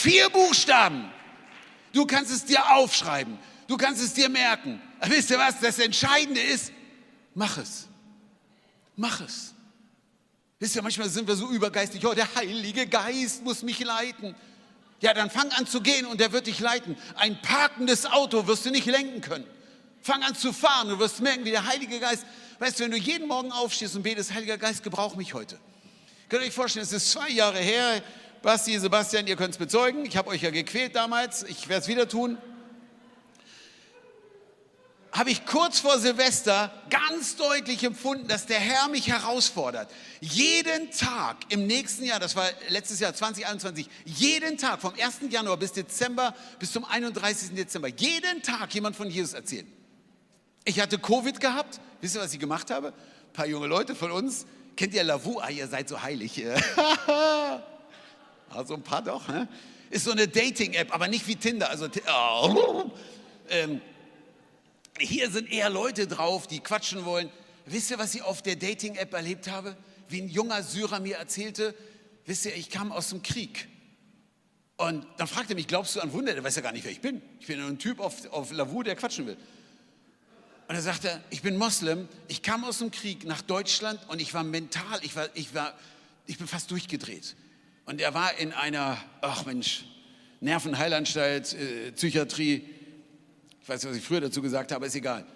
[0.00, 1.12] Vier Buchstaben.
[1.92, 3.38] Du kannst es dir aufschreiben.
[3.68, 4.80] Du kannst es dir merken.
[4.98, 5.60] Aber wisst ihr was?
[5.60, 6.72] Das Entscheidende ist,
[7.34, 7.86] mach es.
[8.96, 9.52] Mach es.
[10.58, 12.06] Wisst ihr, manchmal sind wir so übergeistig.
[12.06, 14.34] Oh, der Heilige Geist muss mich leiten.
[15.00, 16.96] Ja, dann fang an zu gehen und der wird dich leiten.
[17.16, 19.44] Ein parkendes Auto wirst du nicht lenken können.
[20.00, 22.24] Fang an zu fahren, du wirst merken, wie der Heilige Geist,
[22.58, 25.58] weißt du, wenn du jeden Morgen aufstehst und betest, Heiliger Geist, gebrauch mich heute.
[26.30, 28.02] Könnt ihr euch vorstellen, es ist zwei Jahre her,
[28.42, 30.06] Basti, Sebastian, ihr könnt es bezeugen.
[30.06, 31.42] Ich habe euch ja gequält damals.
[31.42, 32.38] Ich werde es wieder tun.
[35.12, 39.90] Habe ich kurz vor Silvester ganz deutlich empfunden, dass der Herr mich herausfordert.
[40.20, 45.30] Jeden Tag im nächsten Jahr, das war letztes Jahr 2021, jeden Tag vom 1.
[45.30, 47.54] Januar bis Dezember, bis zum 31.
[47.54, 49.70] Dezember, jeden Tag jemand von Jesus erzählen.
[50.64, 51.80] Ich hatte Covid gehabt.
[52.00, 52.88] Wisst ihr, was ich gemacht habe?
[52.88, 54.46] Ein paar junge Leute von uns.
[54.76, 55.40] Kennt ihr Lavu?
[55.40, 56.42] Ah, ihr seid so heilig.
[58.50, 59.28] Also ein paar doch.
[59.28, 59.48] Ne?
[59.90, 61.70] Ist so eine Dating-App, aber nicht wie Tinder.
[61.70, 62.90] Also, oh,
[63.48, 63.80] ähm,
[64.98, 67.30] hier sind eher Leute drauf, die quatschen wollen.
[67.66, 69.76] Wisst ihr, was ich auf der Dating-App erlebt habe?
[70.08, 71.74] Wie ein junger Syrer mir erzählte,
[72.26, 73.68] wisst ihr, ich kam aus dem Krieg.
[74.76, 76.32] Und dann fragte er mich, glaubst du an Wunder?
[76.32, 77.20] Der weiß ja gar nicht, wer ich bin.
[77.38, 79.36] Ich bin nur ein Typ auf, auf Lavu, der quatschen will.
[80.68, 84.32] Und er sagte, ich bin Moslem, ich kam aus dem Krieg nach Deutschland und ich
[84.34, 85.74] war mental, ich, war, ich, war,
[86.26, 87.34] ich bin fast durchgedreht.
[87.90, 89.84] Und er war in einer, ach Mensch,
[90.38, 92.64] Nervenheilanstalt, äh, Psychiatrie.
[93.60, 95.26] Ich weiß nicht, was ich früher dazu gesagt habe, ist egal.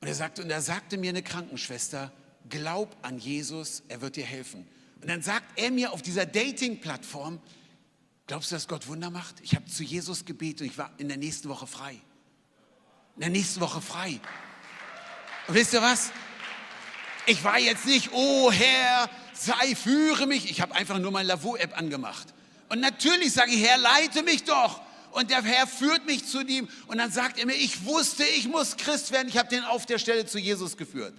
[0.00, 2.10] Und er sagte, und er sagte mir eine Krankenschwester,
[2.48, 4.66] glaub an Jesus, er wird dir helfen.
[5.02, 7.40] Und dann sagt er mir auf dieser Dating-Plattform,
[8.26, 9.34] glaubst du, dass Gott Wunder macht?
[9.42, 11.92] Ich habe zu Jesus gebetet und ich war in der nächsten Woche frei.
[13.16, 14.18] In der nächsten Woche frei.
[15.46, 16.10] Und wisst ihr was?
[17.26, 20.50] Ich war jetzt nicht, oh Herr, sei, führe mich.
[20.50, 22.28] Ich habe einfach nur meine Lavo-App angemacht.
[22.68, 24.80] Und natürlich sage ich, Herr, leite mich doch.
[25.12, 26.68] Und der Herr führt mich zu ihm.
[26.86, 29.28] Und dann sagt er mir, ich wusste, ich muss Christ werden.
[29.28, 31.14] Ich habe den auf der Stelle zu Jesus geführt.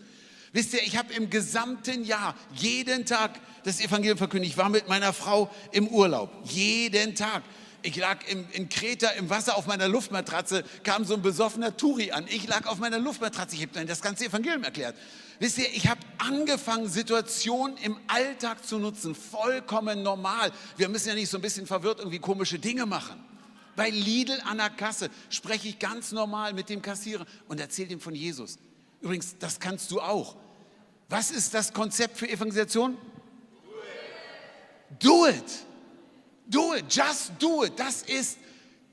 [0.52, 4.54] Wisst ihr, ich habe im gesamten Jahr jeden Tag das Evangelium verkündigt.
[4.54, 6.32] Ich war mit meiner Frau im Urlaub.
[6.46, 7.44] Jeden Tag.
[7.84, 12.12] Ich lag im, in Kreta im Wasser auf meiner Luftmatratze, kam so ein besoffener Turi
[12.12, 12.26] an.
[12.30, 14.96] Ich lag auf meiner Luftmatratze, ich habe dann das ganze Evangelium erklärt.
[15.40, 20.52] Wisst ihr, ich habe angefangen, Situationen im Alltag zu nutzen, vollkommen normal.
[20.78, 23.22] Wir müssen ja nicht so ein bisschen verwirrt irgendwie komische Dinge machen.
[23.76, 28.00] Bei Lidl an der Kasse spreche ich ganz normal mit dem Kassierer und erzähle ihm
[28.00, 28.60] von Jesus.
[29.02, 30.38] Übrigens, das kannst du auch.
[31.10, 32.98] Was ist das Konzept für Evangelisation?
[35.00, 35.36] Do it.
[35.44, 35.73] Do it.
[36.50, 37.74] Just do it.
[37.78, 38.38] Das ist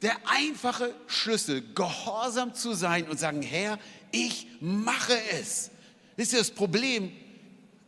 [0.02, 3.78] der einfache Schlüssel, gehorsam zu sein und sagen, Herr,
[4.12, 5.70] ich mache es.
[6.16, 7.12] Wisst ihr, das Problem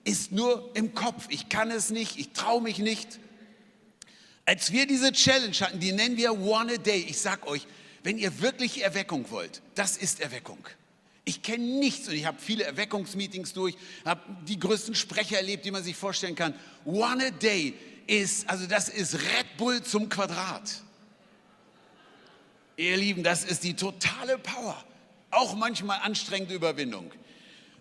[0.05, 1.27] ist nur im Kopf.
[1.31, 3.19] Ich kann es nicht, ich traue mich nicht.
[4.45, 7.07] Als wir diese Challenge hatten, die nennen wir One a Day.
[7.09, 7.67] Ich sag euch,
[8.03, 10.59] wenn ihr wirklich Erweckung wollt, das ist Erweckung.
[11.25, 15.71] Ich kenne nichts und ich habe viele Erweckungsmeetings durch, habe die größten Sprecher erlebt, die
[15.71, 16.55] man sich vorstellen kann.
[16.85, 17.75] One a Day
[18.07, 20.83] ist, also das ist Red Bull zum Quadrat.
[22.77, 24.83] Ihr Lieben, das ist die totale Power.
[25.31, 27.11] Auch manchmal anstrengende Überwindung.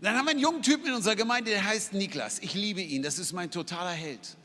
[0.02, 2.40] Dann haben wir einen jungen Typen in unserer Gemeinde, der heißt Niklas.
[2.40, 4.36] Ich liebe ihn, das ist mein totaler Held.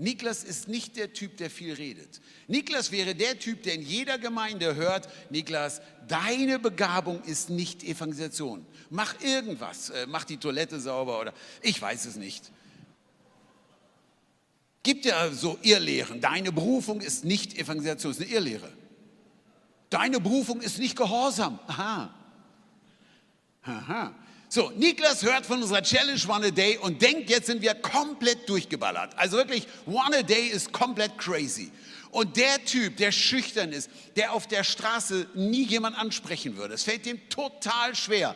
[0.00, 2.22] Niklas ist nicht der Typ, der viel redet.
[2.48, 8.64] Niklas wäre der Typ, der in jeder Gemeinde hört, Niklas, deine Begabung ist nicht Evangelisation.
[8.88, 12.50] Mach irgendwas, äh, mach die Toilette sauber oder ich weiß es nicht.
[14.82, 16.20] Gibt ja so Irrlehren.
[16.20, 18.72] Deine Berufung ist nicht Evangelisation, ist eine Irrlehre.
[19.90, 21.58] Deine Berufung ist nicht Gehorsam.
[21.66, 22.14] Aha.
[23.62, 24.14] Aha.
[24.48, 28.48] So, Niklas hört von unserer Challenge One a Day und denkt, jetzt sind wir komplett
[28.48, 29.16] durchgeballert.
[29.16, 31.70] Also wirklich, One a Day ist komplett crazy.
[32.10, 36.82] Und der Typ, der schüchtern ist, der auf der Straße nie jemand ansprechen würde, es
[36.82, 38.34] fällt ihm total schwer,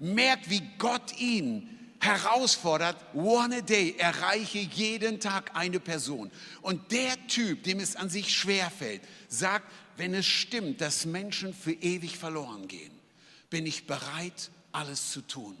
[0.00, 1.68] merkt, wie Gott ihn
[2.04, 6.30] herausfordert, one a day, erreiche jeden Tag eine Person.
[6.62, 11.54] Und der Typ, dem es an sich schwer fällt, sagt, wenn es stimmt, dass Menschen
[11.54, 12.92] für ewig verloren gehen,
[13.50, 15.56] bin ich bereit, alles zu tun.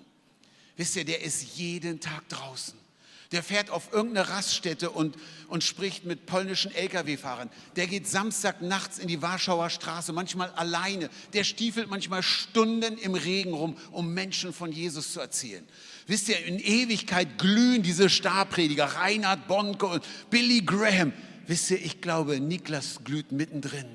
[0.76, 2.84] Wisst ihr, der ist jeden Tag draußen.
[3.32, 5.16] Der fährt auf irgendeine Raststätte und,
[5.48, 7.50] und spricht mit polnischen Lkw-Fahrern.
[7.74, 11.10] Der geht Samstag nachts in die Warschauer Straße, manchmal alleine.
[11.32, 15.66] Der stiefelt manchmal Stunden im Regen rum, um Menschen von Jesus zu erzählen.
[16.06, 21.12] Wisst ihr, in Ewigkeit glühen diese Starprediger, Reinhard Bonke und Billy Graham.
[21.46, 23.86] Wisst ihr, ich glaube, Niklas glüht mittendrin.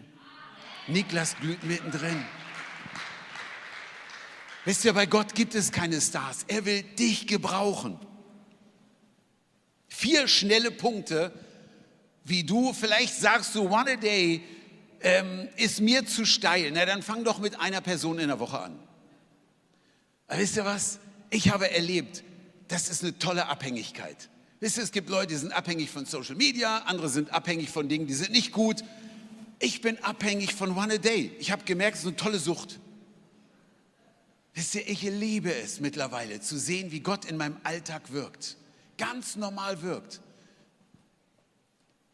[0.88, 2.26] Niklas glüht mittendrin.
[4.66, 6.46] Wisst ihr, bei Gott gibt es keine Stars.
[6.48, 8.00] Er will dich gebrauchen.
[9.88, 11.32] Vier schnelle Punkte,
[12.24, 14.44] wie du, vielleicht sagst du, one a day
[15.02, 16.72] ähm, ist mir zu steil.
[16.72, 18.80] Na, dann fang doch mit einer Person in der Woche an.
[20.28, 21.00] Aber wisst ihr was?
[21.30, 22.24] Ich habe erlebt,
[22.68, 24.30] das ist eine tolle Abhängigkeit.
[24.60, 27.88] Wisst ihr, es gibt Leute, die sind abhängig von Social Media, andere sind abhängig von
[27.88, 28.84] Dingen, die sind nicht gut.
[29.60, 31.32] Ich bin abhängig von One a Day.
[31.40, 32.80] Ich habe gemerkt, es ist eine tolle Sucht.
[34.54, 38.58] Wisst ihr, ich liebe es mittlerweile zu sehen, wie Gott in meinem Alltag wirkt.
[38.98, 40.20] Ganz normal wirkt.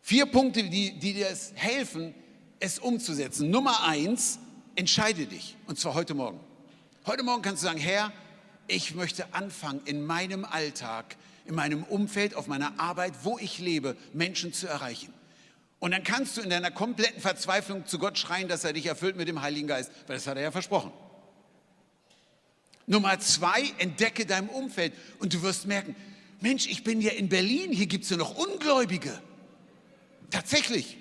[0.01, 2.13] Vier Punkte, die, die dir helfen,
[2.59, 3.49] es umzusetzen.
[3.49, 4.38] Nummer eins,
[4.76, 5.55] entscheide dich.
[5.66, 6.39] Und zwar heute Morgen.
[7.07, 8.11] Heute Morgen kannst du sagen, Herr,
[8.68, 13.95] ich möchte anfangen, in meinem Alltag, in meinem Umfeld, auf meiner Arbeit, wo ich lebe,
[14.13, 15.13] Menschen zu erreichen.
[15.80, 19.18] Und dann kannst du in deiner kompletten Verzweiflung zu Gott schreien, dass er dich erfüllt
[19.18, 20.91] mit dem Heiligen Geist, weil das hat er ja versprochen.
[22.88, 25.95] Nummer zwei, entdecke dein Umfeld und du wirst merken,
[26.41, 29.20] Mensch, ich bin ja in Berlin, hier gibt es ja noch Ungläubige.
[30.30, 30.97] Tatsächlich.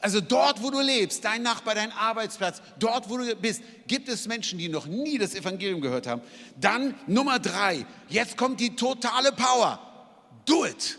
[0.00, 4.26] Also dort, wo du lebst, dein Nachbar, dein Arbeitsplatz, dort, wo du bist, gibt es
[4.26, 6.22] Menschen, die noch nie das Evangelium gehört haben.
[6.58, 9.78] Dann Nummer drei, jetzt kommt die totale Power.
[10.46, 10.98] Do it.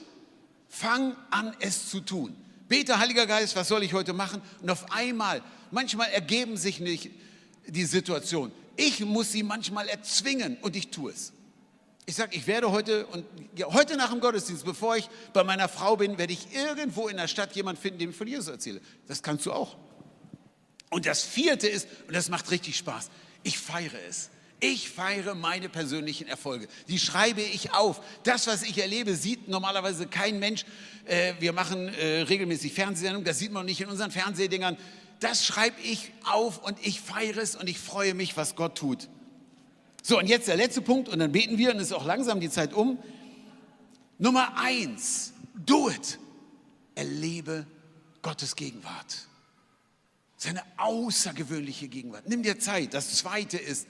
[0.68, 2.36] Fang an, es zu tun.
[2.68, 4.42] Bete, Heiliger Geist, was soll ich heute machen?
[4.62, 5.42] Und auf einmal,
[5.72, 7.12] manchmal ergeben sich nicht
[7.68, 8.52] die Situation.
[8.78, 11.34] Ich muss sie manchmal erzwingen und ich tue es.
[12.06, 13.26] Ich sage, ich werde heute und
[13.74, 17.28] heute nach dem Gottesdienst, bevor ich bei meiner Frau bin, werde ich irgendwo in der
[17.28, 18.82] Stadt jemand finden, dem ich von Jesus erzähle.
[19.08, 19.78] Das kannst du auch.
[20.90, 23.10] Und das vierte ist, und das macht richtig Spaß,
[23.44, 24.30] ich feiere es.
[24.64, 26.68] Ich feiere meine persönlichen Erfolge.
[26.88, 28.00] Die schreibe ich auf.
[28.24, 30.66] Das, was ich erlebe, sieht normalerweise kein Mensch.
[31.06, 34.78] Äh, wir machen äh, regelmäßig Fernsehsendungen, das sieht man nicht in unseren Fernsehdingern.
[35.20, 39.08] Das schreibe ich auf und ich feiere es und ich freue mich, was Gott tut.
[40.02, 42.40] So, und jetzt der letzte Punkt und dann beten wir und es ist auch langsam
[42.40, 42.98] die Zeit um.
[44.18, 46.20] Nummer eins, do it.
[46.96, 47.66] Erlebe
[48.22, 49.28] Gottes Gegenwart.
[50.38, 52.28] Seine außergewöhnliche Gegenwart.
[52.28, 52.94] Nimm dir Zeit.
[52.94, 53.88] Das zweite ist,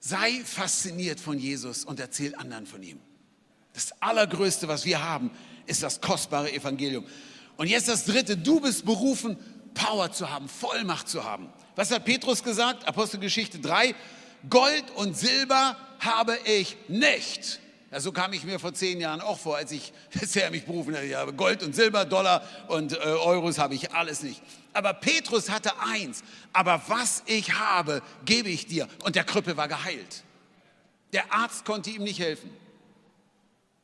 [0.00, 2.98] sei fasziniert von Jesus und erzähl anderen von ihm.
[3.74, 5.30] Das Allergrößte, was wir haben,
[5.66, 7.06] ist das kostbare Evangelium.
[7.56, 9.36] Und jetzt das dritte, du bist berufen,
[9.74, 11.48] Power zu haben, Vollmacht zu haben.
[11.76, 12.86] Was hat Petrus gesagt?
[12.86, 13.94] Apostelgeschichte 3,
[14.48, 17.60] Gold und Silber habe ich nicht.
[17.90, 20.94] Ja, so kam ich mir vor zehn Jahren auch vor, als ich bisher mich berufen
[20.94, 21.06] hatte.
[21.06, 24.40] Ich habe Gold und Silber, Dollar und äh, Euros habe ich alles nicht.
[24.72, 26.24] Aber Petrus hatte eins.
[26.52, 28.88] Aber was ich habe, gebe ich dir.
[29.04, 30.24] Und der Krüppel war geheilt.
[31.12, 32.50] Der Arzt konnte ihm nicht helfen.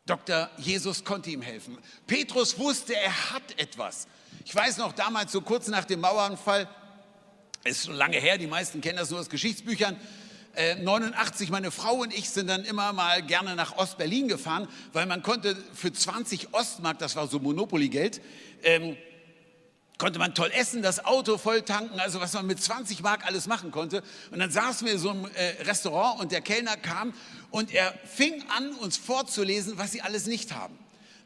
[0.06, 0.48] Dr.
[0.56, 1.76] Jesus konnte ihm helfen.
[2.06, 4.09] Petrus wusste, er hat etwas.
[4.46, 6.66] Ich weiß noch damals, so kurz nach dem Mauernfall,
[7.64, 10.00] ist schon lange her, die meisten kennen das nur aus Geschichtsbüchern,
[10.57, 15.07] 89, äh, meine Frau und ich sind dann immer mal gerne nach Ostberlin gefahren, weil
[15.07, 18.20] man konnte für 20 Ostmark, das war so Monopoly-Geld,
[18.62, 18.96] ähm,
[19.99, 23.46] konnte man toll essen, das Auto voll tanken, also was man mit 20 Mark alles
[23.46, 24.03] machen konnte.
[24.30, 27.12] Und dann saßen wir in so einem äh, Restaurant und der Kellner kam
[27.51, 30.78] und er fing an, uns vorzulesen, was sie alles nicht haben.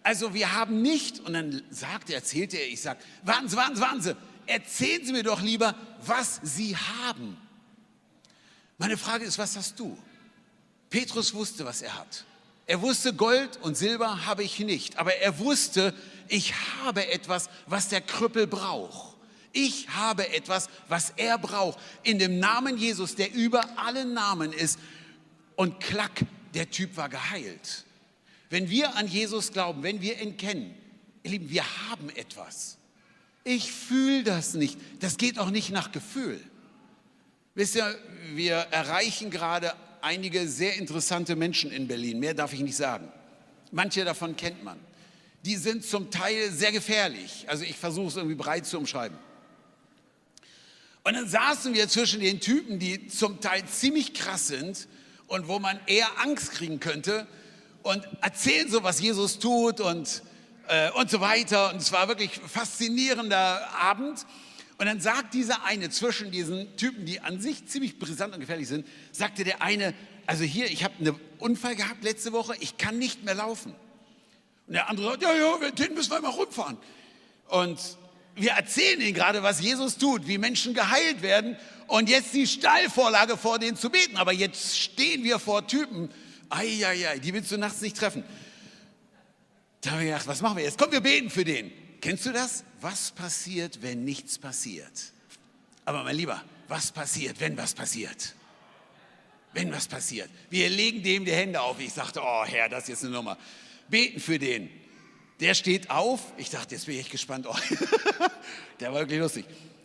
[0.02, 2.98] Also wir haben nicht, und dann sagte, erzählte er, ich sag,
[3.46, 4.16] Sie, warten Sie,
[4.46, 7.36] erzählen Sie mir doch lieber, was Sie haben.
[8.82, 9.96] Meine Frage ist, was hast du?
[10.90, 12.24] Petrus wusste, was er hat.
[12.66, 15.94] Er wusste, Gold und Silber habe ich nicht, aber er wusste,
[16.26, 16.52] ich
[16.82, 19.16] habe etwas, was der Krüppel braucht.
[19.52, 21.78] Ich habe etwas, was er braucht.
[22.02, 24.80] In dem Namen Jesus, der über allen Namen ist.
[25.54, 27.84] Und klack, der Typ war geheilt.
[28.50, 30.74] Wenn wir an Jesus glauben, wenn wir ihn kennen,
[31.22, 32.78] ihr Lieben, wir haben etwas.
[33.44, 34.76] Ich fühle das nicht.
[34.98, 36.40] Das geht auch nicht nach Gefühl.
[37.54, 37.98] Wisst ihr,
[38.34, 42.18] wir erreichen gerade einige sehr interessante Menschen in Berlin.
[42.18, 43.08] Mehr darf ich nicht sagen.
[43.70, 44.78] Manche davon kennt man.
[45.44, 47.44] Die sind zum Teil sehr gefährlich.
[47.48, 49.18] Also ich versuche es irgendwie breit zu umschreiben.
[51.04, 54.86] Und dann saßen wir zwischen den Typen, die zum Teil ziemlich krass sind
[55.26, 57.26] und wo man eher Angst kriegen könnte
[57.82, 60.22] und erzählen so, was Jesus tut und,
[60.68, 61.70] äh, und so weiter.
[61.70, 64.24] Und es war wirklich faszinierender Abend.
[64.82, 68.66] Und dann sagt dieser eine zwischen diesen Typen, die an sich ziemlich brisant und gefährlich
[68.66, 69.94] sind, sagte der eine,
[70.26, 73.76] also hier, ich habe einen Unfall gehabt letzte Woche, ich kann nicht mehr laufen.
[74.66, 76.78] Und der andere sagt, ja, ja, den müssen wir mal rumfahren.
[77.46, 77.78] Und
[78.34, 81.56] wir erzählen ihnen gerade, was Jesus tut, wie Menschen geheilt werden
[81.86, 84.16] und jetzt die Stallvorlage vor denen zu beten.
[84.16, 86.10] Aber jetzt stehen wir vor Typen,
[86.48, 88.24] ai, ai, ai, die willst du nachts nicht treffen.
[89.82, 90.76] Da habe ich gedacht, was machen wir jetzt?
[90.76, 91.70] Komm, wir beten für den.
[92.02, 92.64] Kennst du das?
[92.80, 95.12] Was passiert, wenn nichts passiert?
[95.84, 98.34] Aber mein Lieber, was passiert, wenn was passiert?
[99.52, 100.28] Wenn was passiert.
[100.50, 101.78] Wir legen dem die Hände auf.
[101.78, 103.38] Ich sagte, oh Herr, das ist jetzt eine Nummer.
[103.88, 104.68] Beten für den.
[105.38, 106.32] Der steht auf.
[106.38, 107.46] Ich dachte, jetzt bin ich gespannt.
[107.48, 107.54] Oh,
[108.80, 109.44] der war wirklich lustig.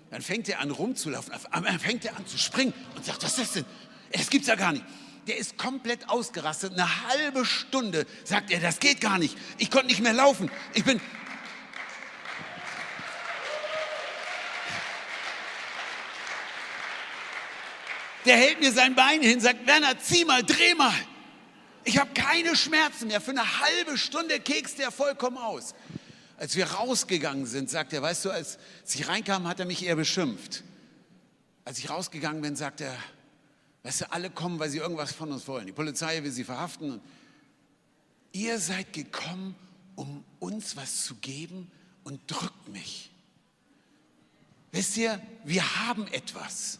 [0.09, 1.33] Dann fängt er an rumzulaufen.
[1.51, 3.65] Dann fängt er an zu springen und sagt, was ist das denn?
[4.11, 4.85] Das gibt's ja gar nicht.
[5.27, 6.73] Der ist komplett ausgerastet.
[6.73, 9.37] Eine halbe Stunde sagt er, das geht gar nicht.
[9.59, 10.49] Ich konnte nicht mehr laufen.
[10.73, 10.99] Ich bin.
[18.25, 20.93] Der hält mir sein Bein hin, sagt, Werner, zieh mal, dreh mal.
[21.83, 23.21] Ich habe keine Schmerzen mehr.
[23.21, 25.73] Für eine halbe Stunde kekst er vollkommen aus.
[26.37, 28.57] Als wir rausgegangen sind, sagt er, weißt du, als
[28.93, 30.63] ich reinkam, hat er mich eher beschimpft.
[31.63, 32.95] Als ich rausgegangen bin, sagt er,
[33.83, 35.65] weißt du, alle kommen, weil sie irgendwas von uns wollen.
[35.65, 37.01] Die Polizei will sie verhaften.
[38.33, 39.55] Ihr seid gekommen,
[39.95, 41.71] um uns was zu geben
[42.03, 43.11] und drückt mich.
[44.71, 46.79] Wisst ihr, wir haben etwas.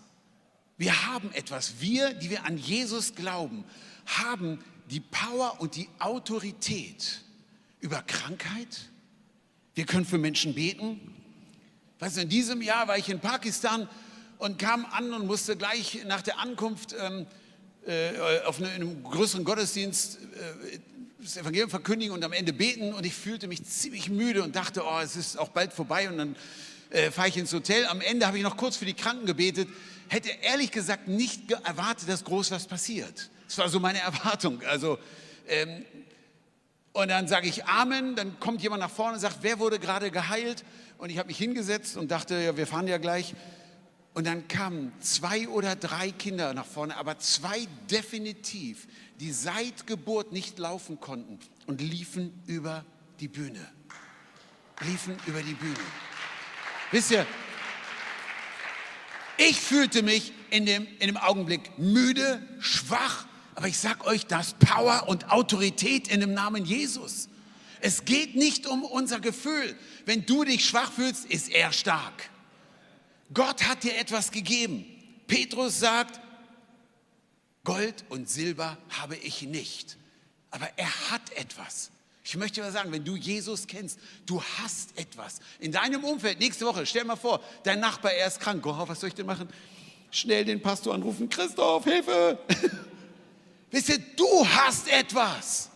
[0.77, 1.75] Wir haben etwas.
[1.79, 3.63] Wir, die wir an Jesus glauben,
[4.05, 7.21] haben die Power und die Autorität
[7.79, 8.89] über Krankheit.
[9.73, 10.99] Wir können für Menschen beten.
[11.99, 13.89] Weißt du, in diesem Jahr war ich in Pakistan
[14.37, 17.25] und kam an und musste gleich nach der Ankunft ähm,
[17.87, 20.79] äh, auf eine, einem größeren Gottesdienst äh,
[21.19, 22.93] das Evangelium verkündigen und am Ende beten.
[22.93, 26.07] Und ich fühlte mich ziemlich müde und dachte, oh, es ist auch bald vorbei.
[26.07, 26.35] Und dann
[26.91, 27.85] äh, fahre ich ins Hotel.
[27.87, 29.67] Am Ende habe ich noch kurz für die Kranken gebetet.
[30.09, 33.29] Hätte ehrlich gesagt nicht erwartet, dass groß was passiert.
[33.47, 34.61] Das war so meine Erwartung.
[34.63, 34.97] Also,
[35.47, 35.85] ähm,
[36.93, 40.09] und dann sage ich Amen, dann kommt jemand nach vorne und sagt, wer wurde gerade
[40.09, 40.63] geheilt?
[40.97, 43.35] Und ich habe mich hingesetzt und dachte, ja, wir fahren ja gleich.
[44.15, 48.87] Und dann kamen zwei oder drei Kinder nach vorne, aber zwei definitiv,
[49.19, 52.83] die seit Geburt nicht laufen konnten und liefen über
[53.19, 53.63] die Bühne.
[54.81, 55.75] Liefen über die Bühne.
[56.91, 57.27] Wisst ihr,
[59.37, 63.25] ich fühlte mich in dem, in dem Augenblick müde, schwach,
[63.55, 67.29] aber ich sag euch, das Power und Autorität in dem Namen Jesus.
[67.79, 69.75] Es geht nicht um unser Gefühl.
[70.05, 72.29] Wenn du dich schwach fühlst, ist er stark.
[73.33, 74.85] Gott hat dir etwas gegeben.
[75.27, 76.19] Petrus sagt,
[77.63, 79.97] Gold und Silber habe ich nicht,
[80.51, 81.91] aber er hat etwas.
[82.29, 85.39] Ich möchte mal sagen, wenn du Jesus kennst, du hast etwas.
[85.61, 88.65] In deinem Umfeld, nächste Woche, stell mal vor, dein Nachbar, er ist krank.
[88.65, 89.47] Oh, was soll ich denn machen?
[90.11, 92.37] Schnell den Pastor anrufen, Christoph, Hilfe!
[93.71, 95.69] Wisst ihr, du hast etwas.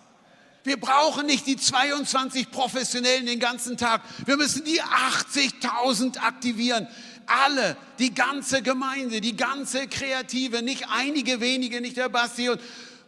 [0.66, 4.02] Wir brauchen nicht die 22 Professionellen den ganzen Tag.
[4.26, 6.86] Wir müssen die 80.000 aktivieren.
[7.28, 12.60] Alle, die ganze Gemeinde, die ganze Kreative, nicht einige wenige, nicht der Basti und,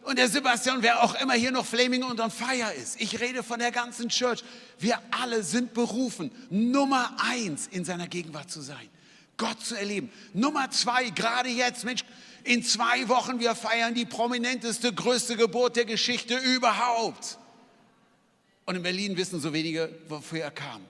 [0.04, 3.00] und der Sebastian, wer auch immer hier noch Flaming und on Fire ist.
[3.00, 4.44] Ich rede von der ganzen Church.
[4.78, 8.88] Wir alle sind berufen, Nummer eins in seiner Gegenwart zu sein.
[9.36, 10.12] Gott zu erleben.
[10.32, 12.04] Nummer zwei, gerade jetzt, Mensch,
[12.44, 17.38] in zwei Wochen, wir feiern die prominenteste, größte Geburt der Geschichte überhaupt.
[18.66, 20.82] Und in Berlin wissen so wenige, wofür er kam.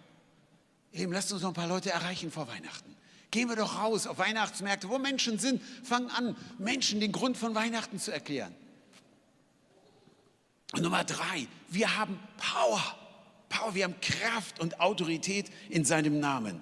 [0.93, 2.95] Eben, lasst uns noch ein paar Leute erreichen vor Weihnachten.
[3.31, 5.63] Gehen wir doch raus auf Weihnachtsmärkte, wo Menschen sind.
[5.83, 8.55] Fangen an, Menschen den Grund von Weihnachten zu erklären.
[10.75, 12.83] Und Nummer drei, wir haben Power.
[13.49, 16.61] Power, wir haben Kraft und Autorität in seinem Namen.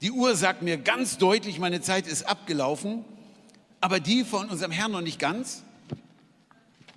[0.00, 3.04] Die Uhr sagt mir ganz deutlich, meine Zeit ist abgelaufen
[3.84, 5.62] aber die von unserem Herrn noch nicht ganz.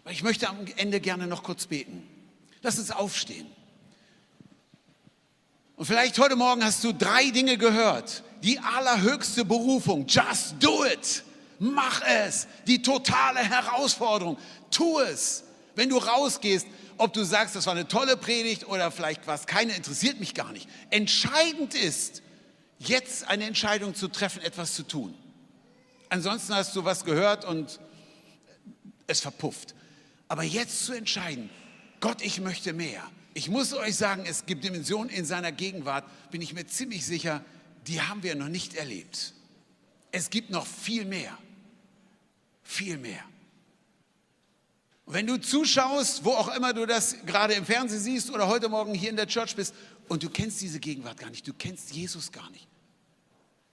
[0.09, 2.01] Ich möchte am Ende gerne noch kurz beten.
[2.61, 3.45] Lass uns aufstehen.
[5.75, 8.23] Und vielleicht heute Morgen hast du drei Dinge gehört.
[8.41, 10.07] Die allerhöchste Berufung.
[10.07, 11.25] Just do it.
[11.59, 12.47] Mach es.
[12.67, 14.37] Die totale Herausforderung.
[14.71, 15.43] Tu es.
[15.77, 16.65] Wenn du rausgehst,
[16.97, 20.51] ob du sagst, das war eine tolle Predigt oder vielleicht was, keine interessiert mich gar
[20.51, 20.67] nicht.
[20.89, 22.23] Entscheidend ist,
[22.79, 25.13] jetzt eine Entscheidung zu treffen, etwas zu tun.
[26.09, 27.79] Ansonsten hast du was gehört und
[29.05, 29.75] Es verpufft.
[30.27, 31.51] Aber jetzt zu entscheiden,
[31.99, 33.03] Gott, ich möchte mehr.
[33.35, 37.45] Ich muss euch sagen, es gibt Dimensionen in seiner Gegenwart, bin ich mir ziemlich sicher,
[37.85, 39.33] die haben wir noch nicht erlebt.
[40.11, 41.37] Es gibt noch viel mehr.
[42.63, 43.23] Viel mehr.
[45.07, 48.67] Und wenn du zuschaust, wo auch immer du das gerade im Fernsehen siehst oder heute
[48.67, 49.73] Morgen hier in der Church bist
[50.09, 52.67] und du kennst diese Gegenwart gar nicht, du kennst Jesus gar nicht,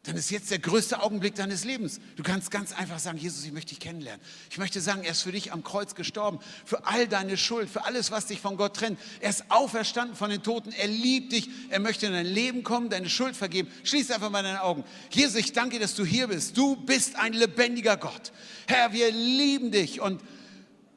[0.04, 1.98] dann ist jetzt der größte Augenblick deines Lebens.
[2.14, 4.24] Du kannst ganz einfach sagen, Jesus, ich möchte dich kennenlernen.
[4.50, 7.84] Ich möchte sagen, er ist für dich am Kreuz gestorben, für all deine Schuld, für
[7.84, 9.00] alles, was dich von Gott trennt.
[9.20, 12.90] Er ist auferstanden von den Toten, er liebt dich, er möchte in dein Leben kommen,
[12.90, 13.68] deine Schuld vergeben.
[13.82, 14.84] Schließ einfach mal deine Augen.
[15.10, 16.56] Jesus, ich danke dir, dass du hier bist.
[16.56, 18.30] Du bist ein lebendiger Gott.
[18.68, 20.20] Herr, wir lieben dich und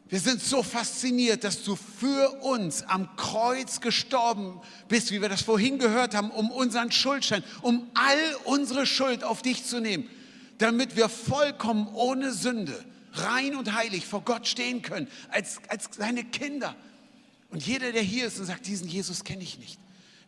[0.10, 5.42] wir sind so fasziniert, dass du für uns am Kreuz gestorben bist, wie wir das
[5.42, 10.10] vorhin gehört haben, um unseren Schuldschein, um all unsere Schuld auf dich zu nehmen,
[10.60, 16.24] damit wir vollkommen ohne Sünde, rein und heilig vor Gott stehen können, als, als seine
[16.24, 16.76] Kinder.
[17.50, 19.78] Und jeder, der hier ist und sagt, diesen Jesus kenne ich nicht,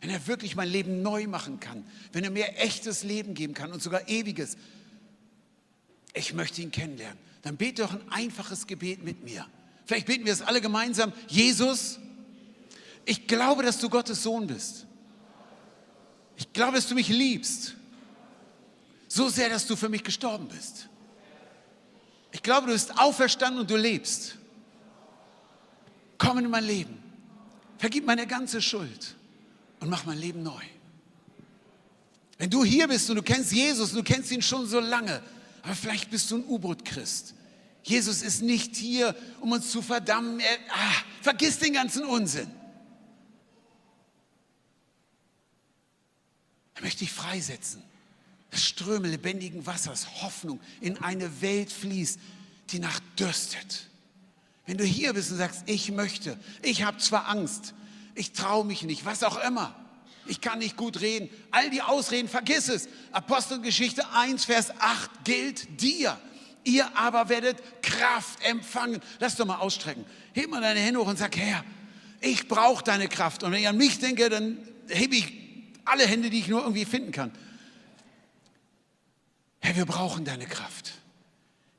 [0.02, 3.72] wenn er wirklich mein Leben neu machen kann, wenn er mir echtes Leben geben kann
[3.72, 4.58] und sogar ewiges,
[6.12, 9.46] ich möchte ihn kennenlernen, dann bete doch ein einfaches Gebet mit mir.
[9.90, 11.12] Vielleicht beten wir es alle gemeinsam.
[11.26, 11.98] Jesus,
[13.04, 14.86] ich glaube, dass du Gottes Sohn bist.
[16.36, 17.74] Ich glaube, dass du mich liebst.
[19.08, 20.88] So sehr, dass du für mich gestorben bist.
[22.30, 24.36] Ich glaube, du bist auferstanden und du lebst.
[26.18, 26.96] Komm in mein Leben.
[27.76, 29.16] Vergib meine ganze Schuld
[29.80, 30.62] und mach mein Leben neu.
[32.38, 35.20] Wenn du hier bist und du kennst Jesus und du kennst ihn schon so lange,
[35.64, 37.34] aber vielleicht bist du ein U-Boot-Christ
[37.82, 40.40] Jesus ist nicht hier, um uns zu verdammen.
[40.40, 42.50] Er, ah, vergiss den ganzen Unsinn.
[46.74, 47.82] Er möchte dich freisetzen.
[48.50, 52.18] Das Ströme lebendigen Wassers, Hoffnung in eine Welt fließt,
[52.70, 53.88] die nach dürstet.
[54.66, 57.74] Wenn du hier bist und sagst, ich möchte, ich habe zwar Angst,
[58.14, 59.74] ich traue mich nicht, was auch immer,
[60.26, 62.88] ich kann nicht gut reden, all die Ausreden, vergiss es.
[63.12, 66.18] Apostelgeschichte 1, Vers 8 gilt dir.
[66.64, 69.00] Ihr aber werdet Kraft empfangen.
[69.18, 70.04] Lass doch mal ausstrecken.
[70.32, 71.64] Heb mal deine Hände hoch und sag, Herr,
[72.20, 73.42] ich brauche deine Kraft.
[73.42, 74.58] Und wenn ich an mich denke, dann
[74.88, 75.32] hebe ich
[75.84, 77.32] alle Hände, die ich nur irgendwie finden kann.
[79.60, 80.92] Herr, wir brauchen deine Kraft.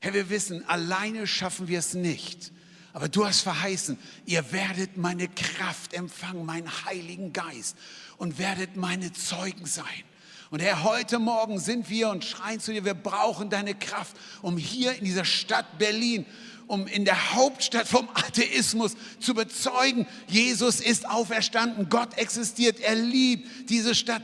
[0.00, 2.52] Herr, wir wissen, alleine schaffen wir es nicht.
[2.92, 7.76] Aber du hast verheißen, ihr werdet meine Kraft empfangen, meinen Heiligen Geist
[8.18, 10.04] und werdet meine Zeugen sein.
[10.52, 14.58] Und Herr, heute Morgen sind wir und schreien zu dir, wir brauchen deine Kraft, um
[14.58, 16.26] hier in dieser Stadt Berlin,
[16.66, 23.70] um in der Hauptstadt vom Atheismus zu bezeugen, Jesus ist auferstanden, Gott existiert, er liebt
[23.70, 24.20] diese Stadt.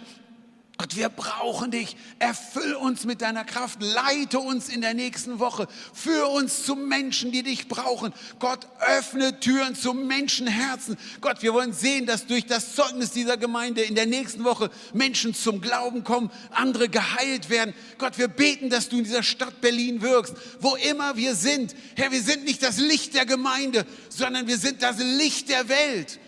[0.80, 1.96] Gott, wir brauchen dich.
[2.20, 3.82] Erfüll uns mit deiner Kraft.
[3.82, 5.66] Leite uns in der nächsten Woche.
[5.92, 8.14] Führ uns zu Menschen, die dich brauchen.
[8.38, 10.96] Gott, öffne Türen zu Menschenherzen.
[11.20, 15.34] Gott, wir wollen sehen, dass durch das Zeugnis dieser Gemeinde in der nächsten Woche Menschen
[15.34, 17.74] zum Glauben kommen, andere geheilt werden.
[17.98, 21.74] Gott, wir beten, dass du in dieser Stadt Berlin wirkst, wo immer wir sind.
[21.96, 26.20] Herr, wir sind nicht das Licht der Gemeinde, sondern wir sind das Licht der Welt.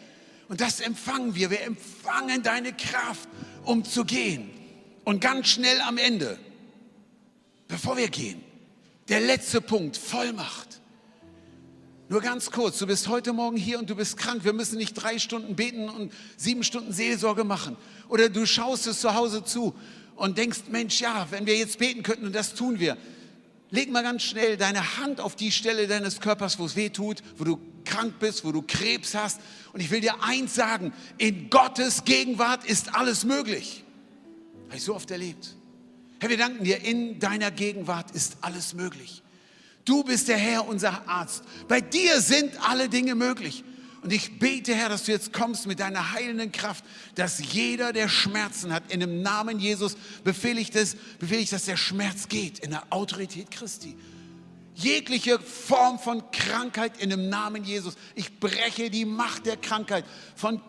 [0.48, 1.50] Und das empfangen wir.
[1.50, 3.28] Wir empfangen deine Kraft
[3.64, 4.50] um zu gehen.
[5.04, 6.38] Und ganz schnell am Ende,
[7.68, 8.42] bevor wir gehen,
[9.08, 10.80] der letzte Punkt, Vollmacht.
[12.08, 14.44] Nur ganz kurz, du bist heute Morgen hier und du bist krank.
[14.44, 17.76] Wir müssen nicht drei Stunden beten und sieben Stunden Seelsorge machen.
[18.08, 19.74] Oder du schaust es zu Hause zu
[20.16, 22.96] und denkst, Mensch, ja, wenn wir jetzt beten könnten und das tun wir.
[23.70, 27.22] Leg mal ganz schnell deine Hand auf die Stelle deines Körpers, wo es weh tut,
[27.36, 29.40] wo du krank bist, wo du Krebs hast.
[29.72, 33.84] Und ich will dir eins sagen, in Gottes Gegenwart ist alles möglich.
[34.66, 35.54] Habe ich so oft erlebt.
[36.18, 39.22] Herr, wir danken dir, in deiner Gegenwart ist alles möglich.
[39.84, 41.44] Du bist der Herr, unser Arzt.
[41.66, 43.64] Bei dir sind alle Dinge möglich.
[44.02, 46.84] Und ich bete, Herr, dass du jetzt kommst mit deiner heilenden Kraft,
[47.16, 51.66] dass jeder, der Schmerzen hat, in dem Namen Jesus befehle ich das, befehle ich, dass
[51.66, 53.96] der Schmerz geht in der Autorität Christi
[54.82, 57.94] jegliche Form von Krankheit in dem Namen Jesus.
[58.14, 60.60] Ich breche die Macht der Krankheit von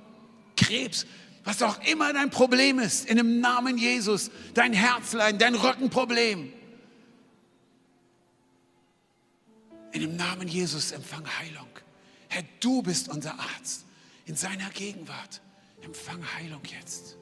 [0.55, 1.05] Krebs,
[1.43, 4.29] was auch immer dein Problem ist, in dem Namen Jesus.
[4.53, 6.51] Dein Herzleiden, dein Rückenproblem.
[9.93, 11.67] In dem Namen Jesus empfang Heilung.
[12.31, 13.83] Herr, du bist unser Arzt.
[14.25, 15.41] In seiner Gegenwart
[15.81, 17.17] empfang Heilung jetzt.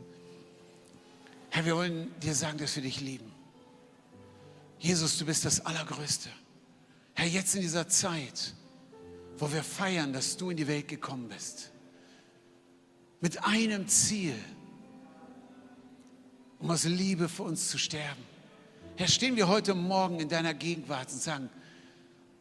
[1.50, 3.32] Herr, wir wollen dir sagen, dass wir dich lieben.
[4.78, 6.30] Jesus, du bist das Allergrößte.
[7.16, 8.54] Herr, jetzt in dieser Zeit,
[9.40, 11.72] wo wir feiern, dass du in die Welt gekommen bist,
[13.20, 14.36] mit einem Ziel,
[16.60, 18.24] um aus Liebe für uns zu sterben.
[18.96, 21.50] Herr, stehen wir heute Morgen in deiner Gegenwart und sagen,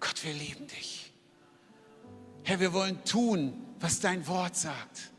[0.01, 0.98] Gott, wir lieben dich.
[2.45, 5.13] Herr, wir wollen tun, was dein Wort sagt.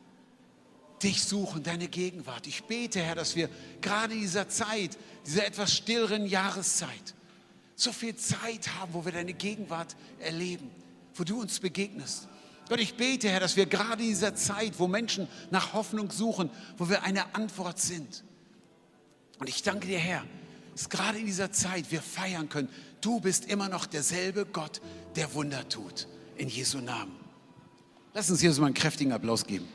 [1.04, 2.48] Dich suchen, deine Gegenwart.
[2.48, 3.50] Ich bete, Herr, dass wir
[3.82, 7.14] gerade in dieser Zeit, dieser etwas stilleren Jahreszeit,
[7.76, 10.70] so viel Zeit haben, wo wir deine Gegenwart erleben,
[11.16, 12.28] wo du uns begegnest.
[12.68, 16.50] Gott, ich bete, Herr, dass wir gerade in dieser Zeit, wo Menschen nach Hoffnung suchen,
[16.78, 18.24] wo wir eine Antwort sind.
[19.40, 20.26] Und ich danke dir, Herr,
[20.74, 22.70] dass gerade in dieser Zeit wir feiern können.
[23.02, 24.82] Du bist immer noch derselbe Gott,
[25.16, 26.08] der Wunder tut.
[26.40, 27.12] In Jesu Namen.
[28.14, 29.68] Lass uns Jesus mal einen kräftigen Applaus geben.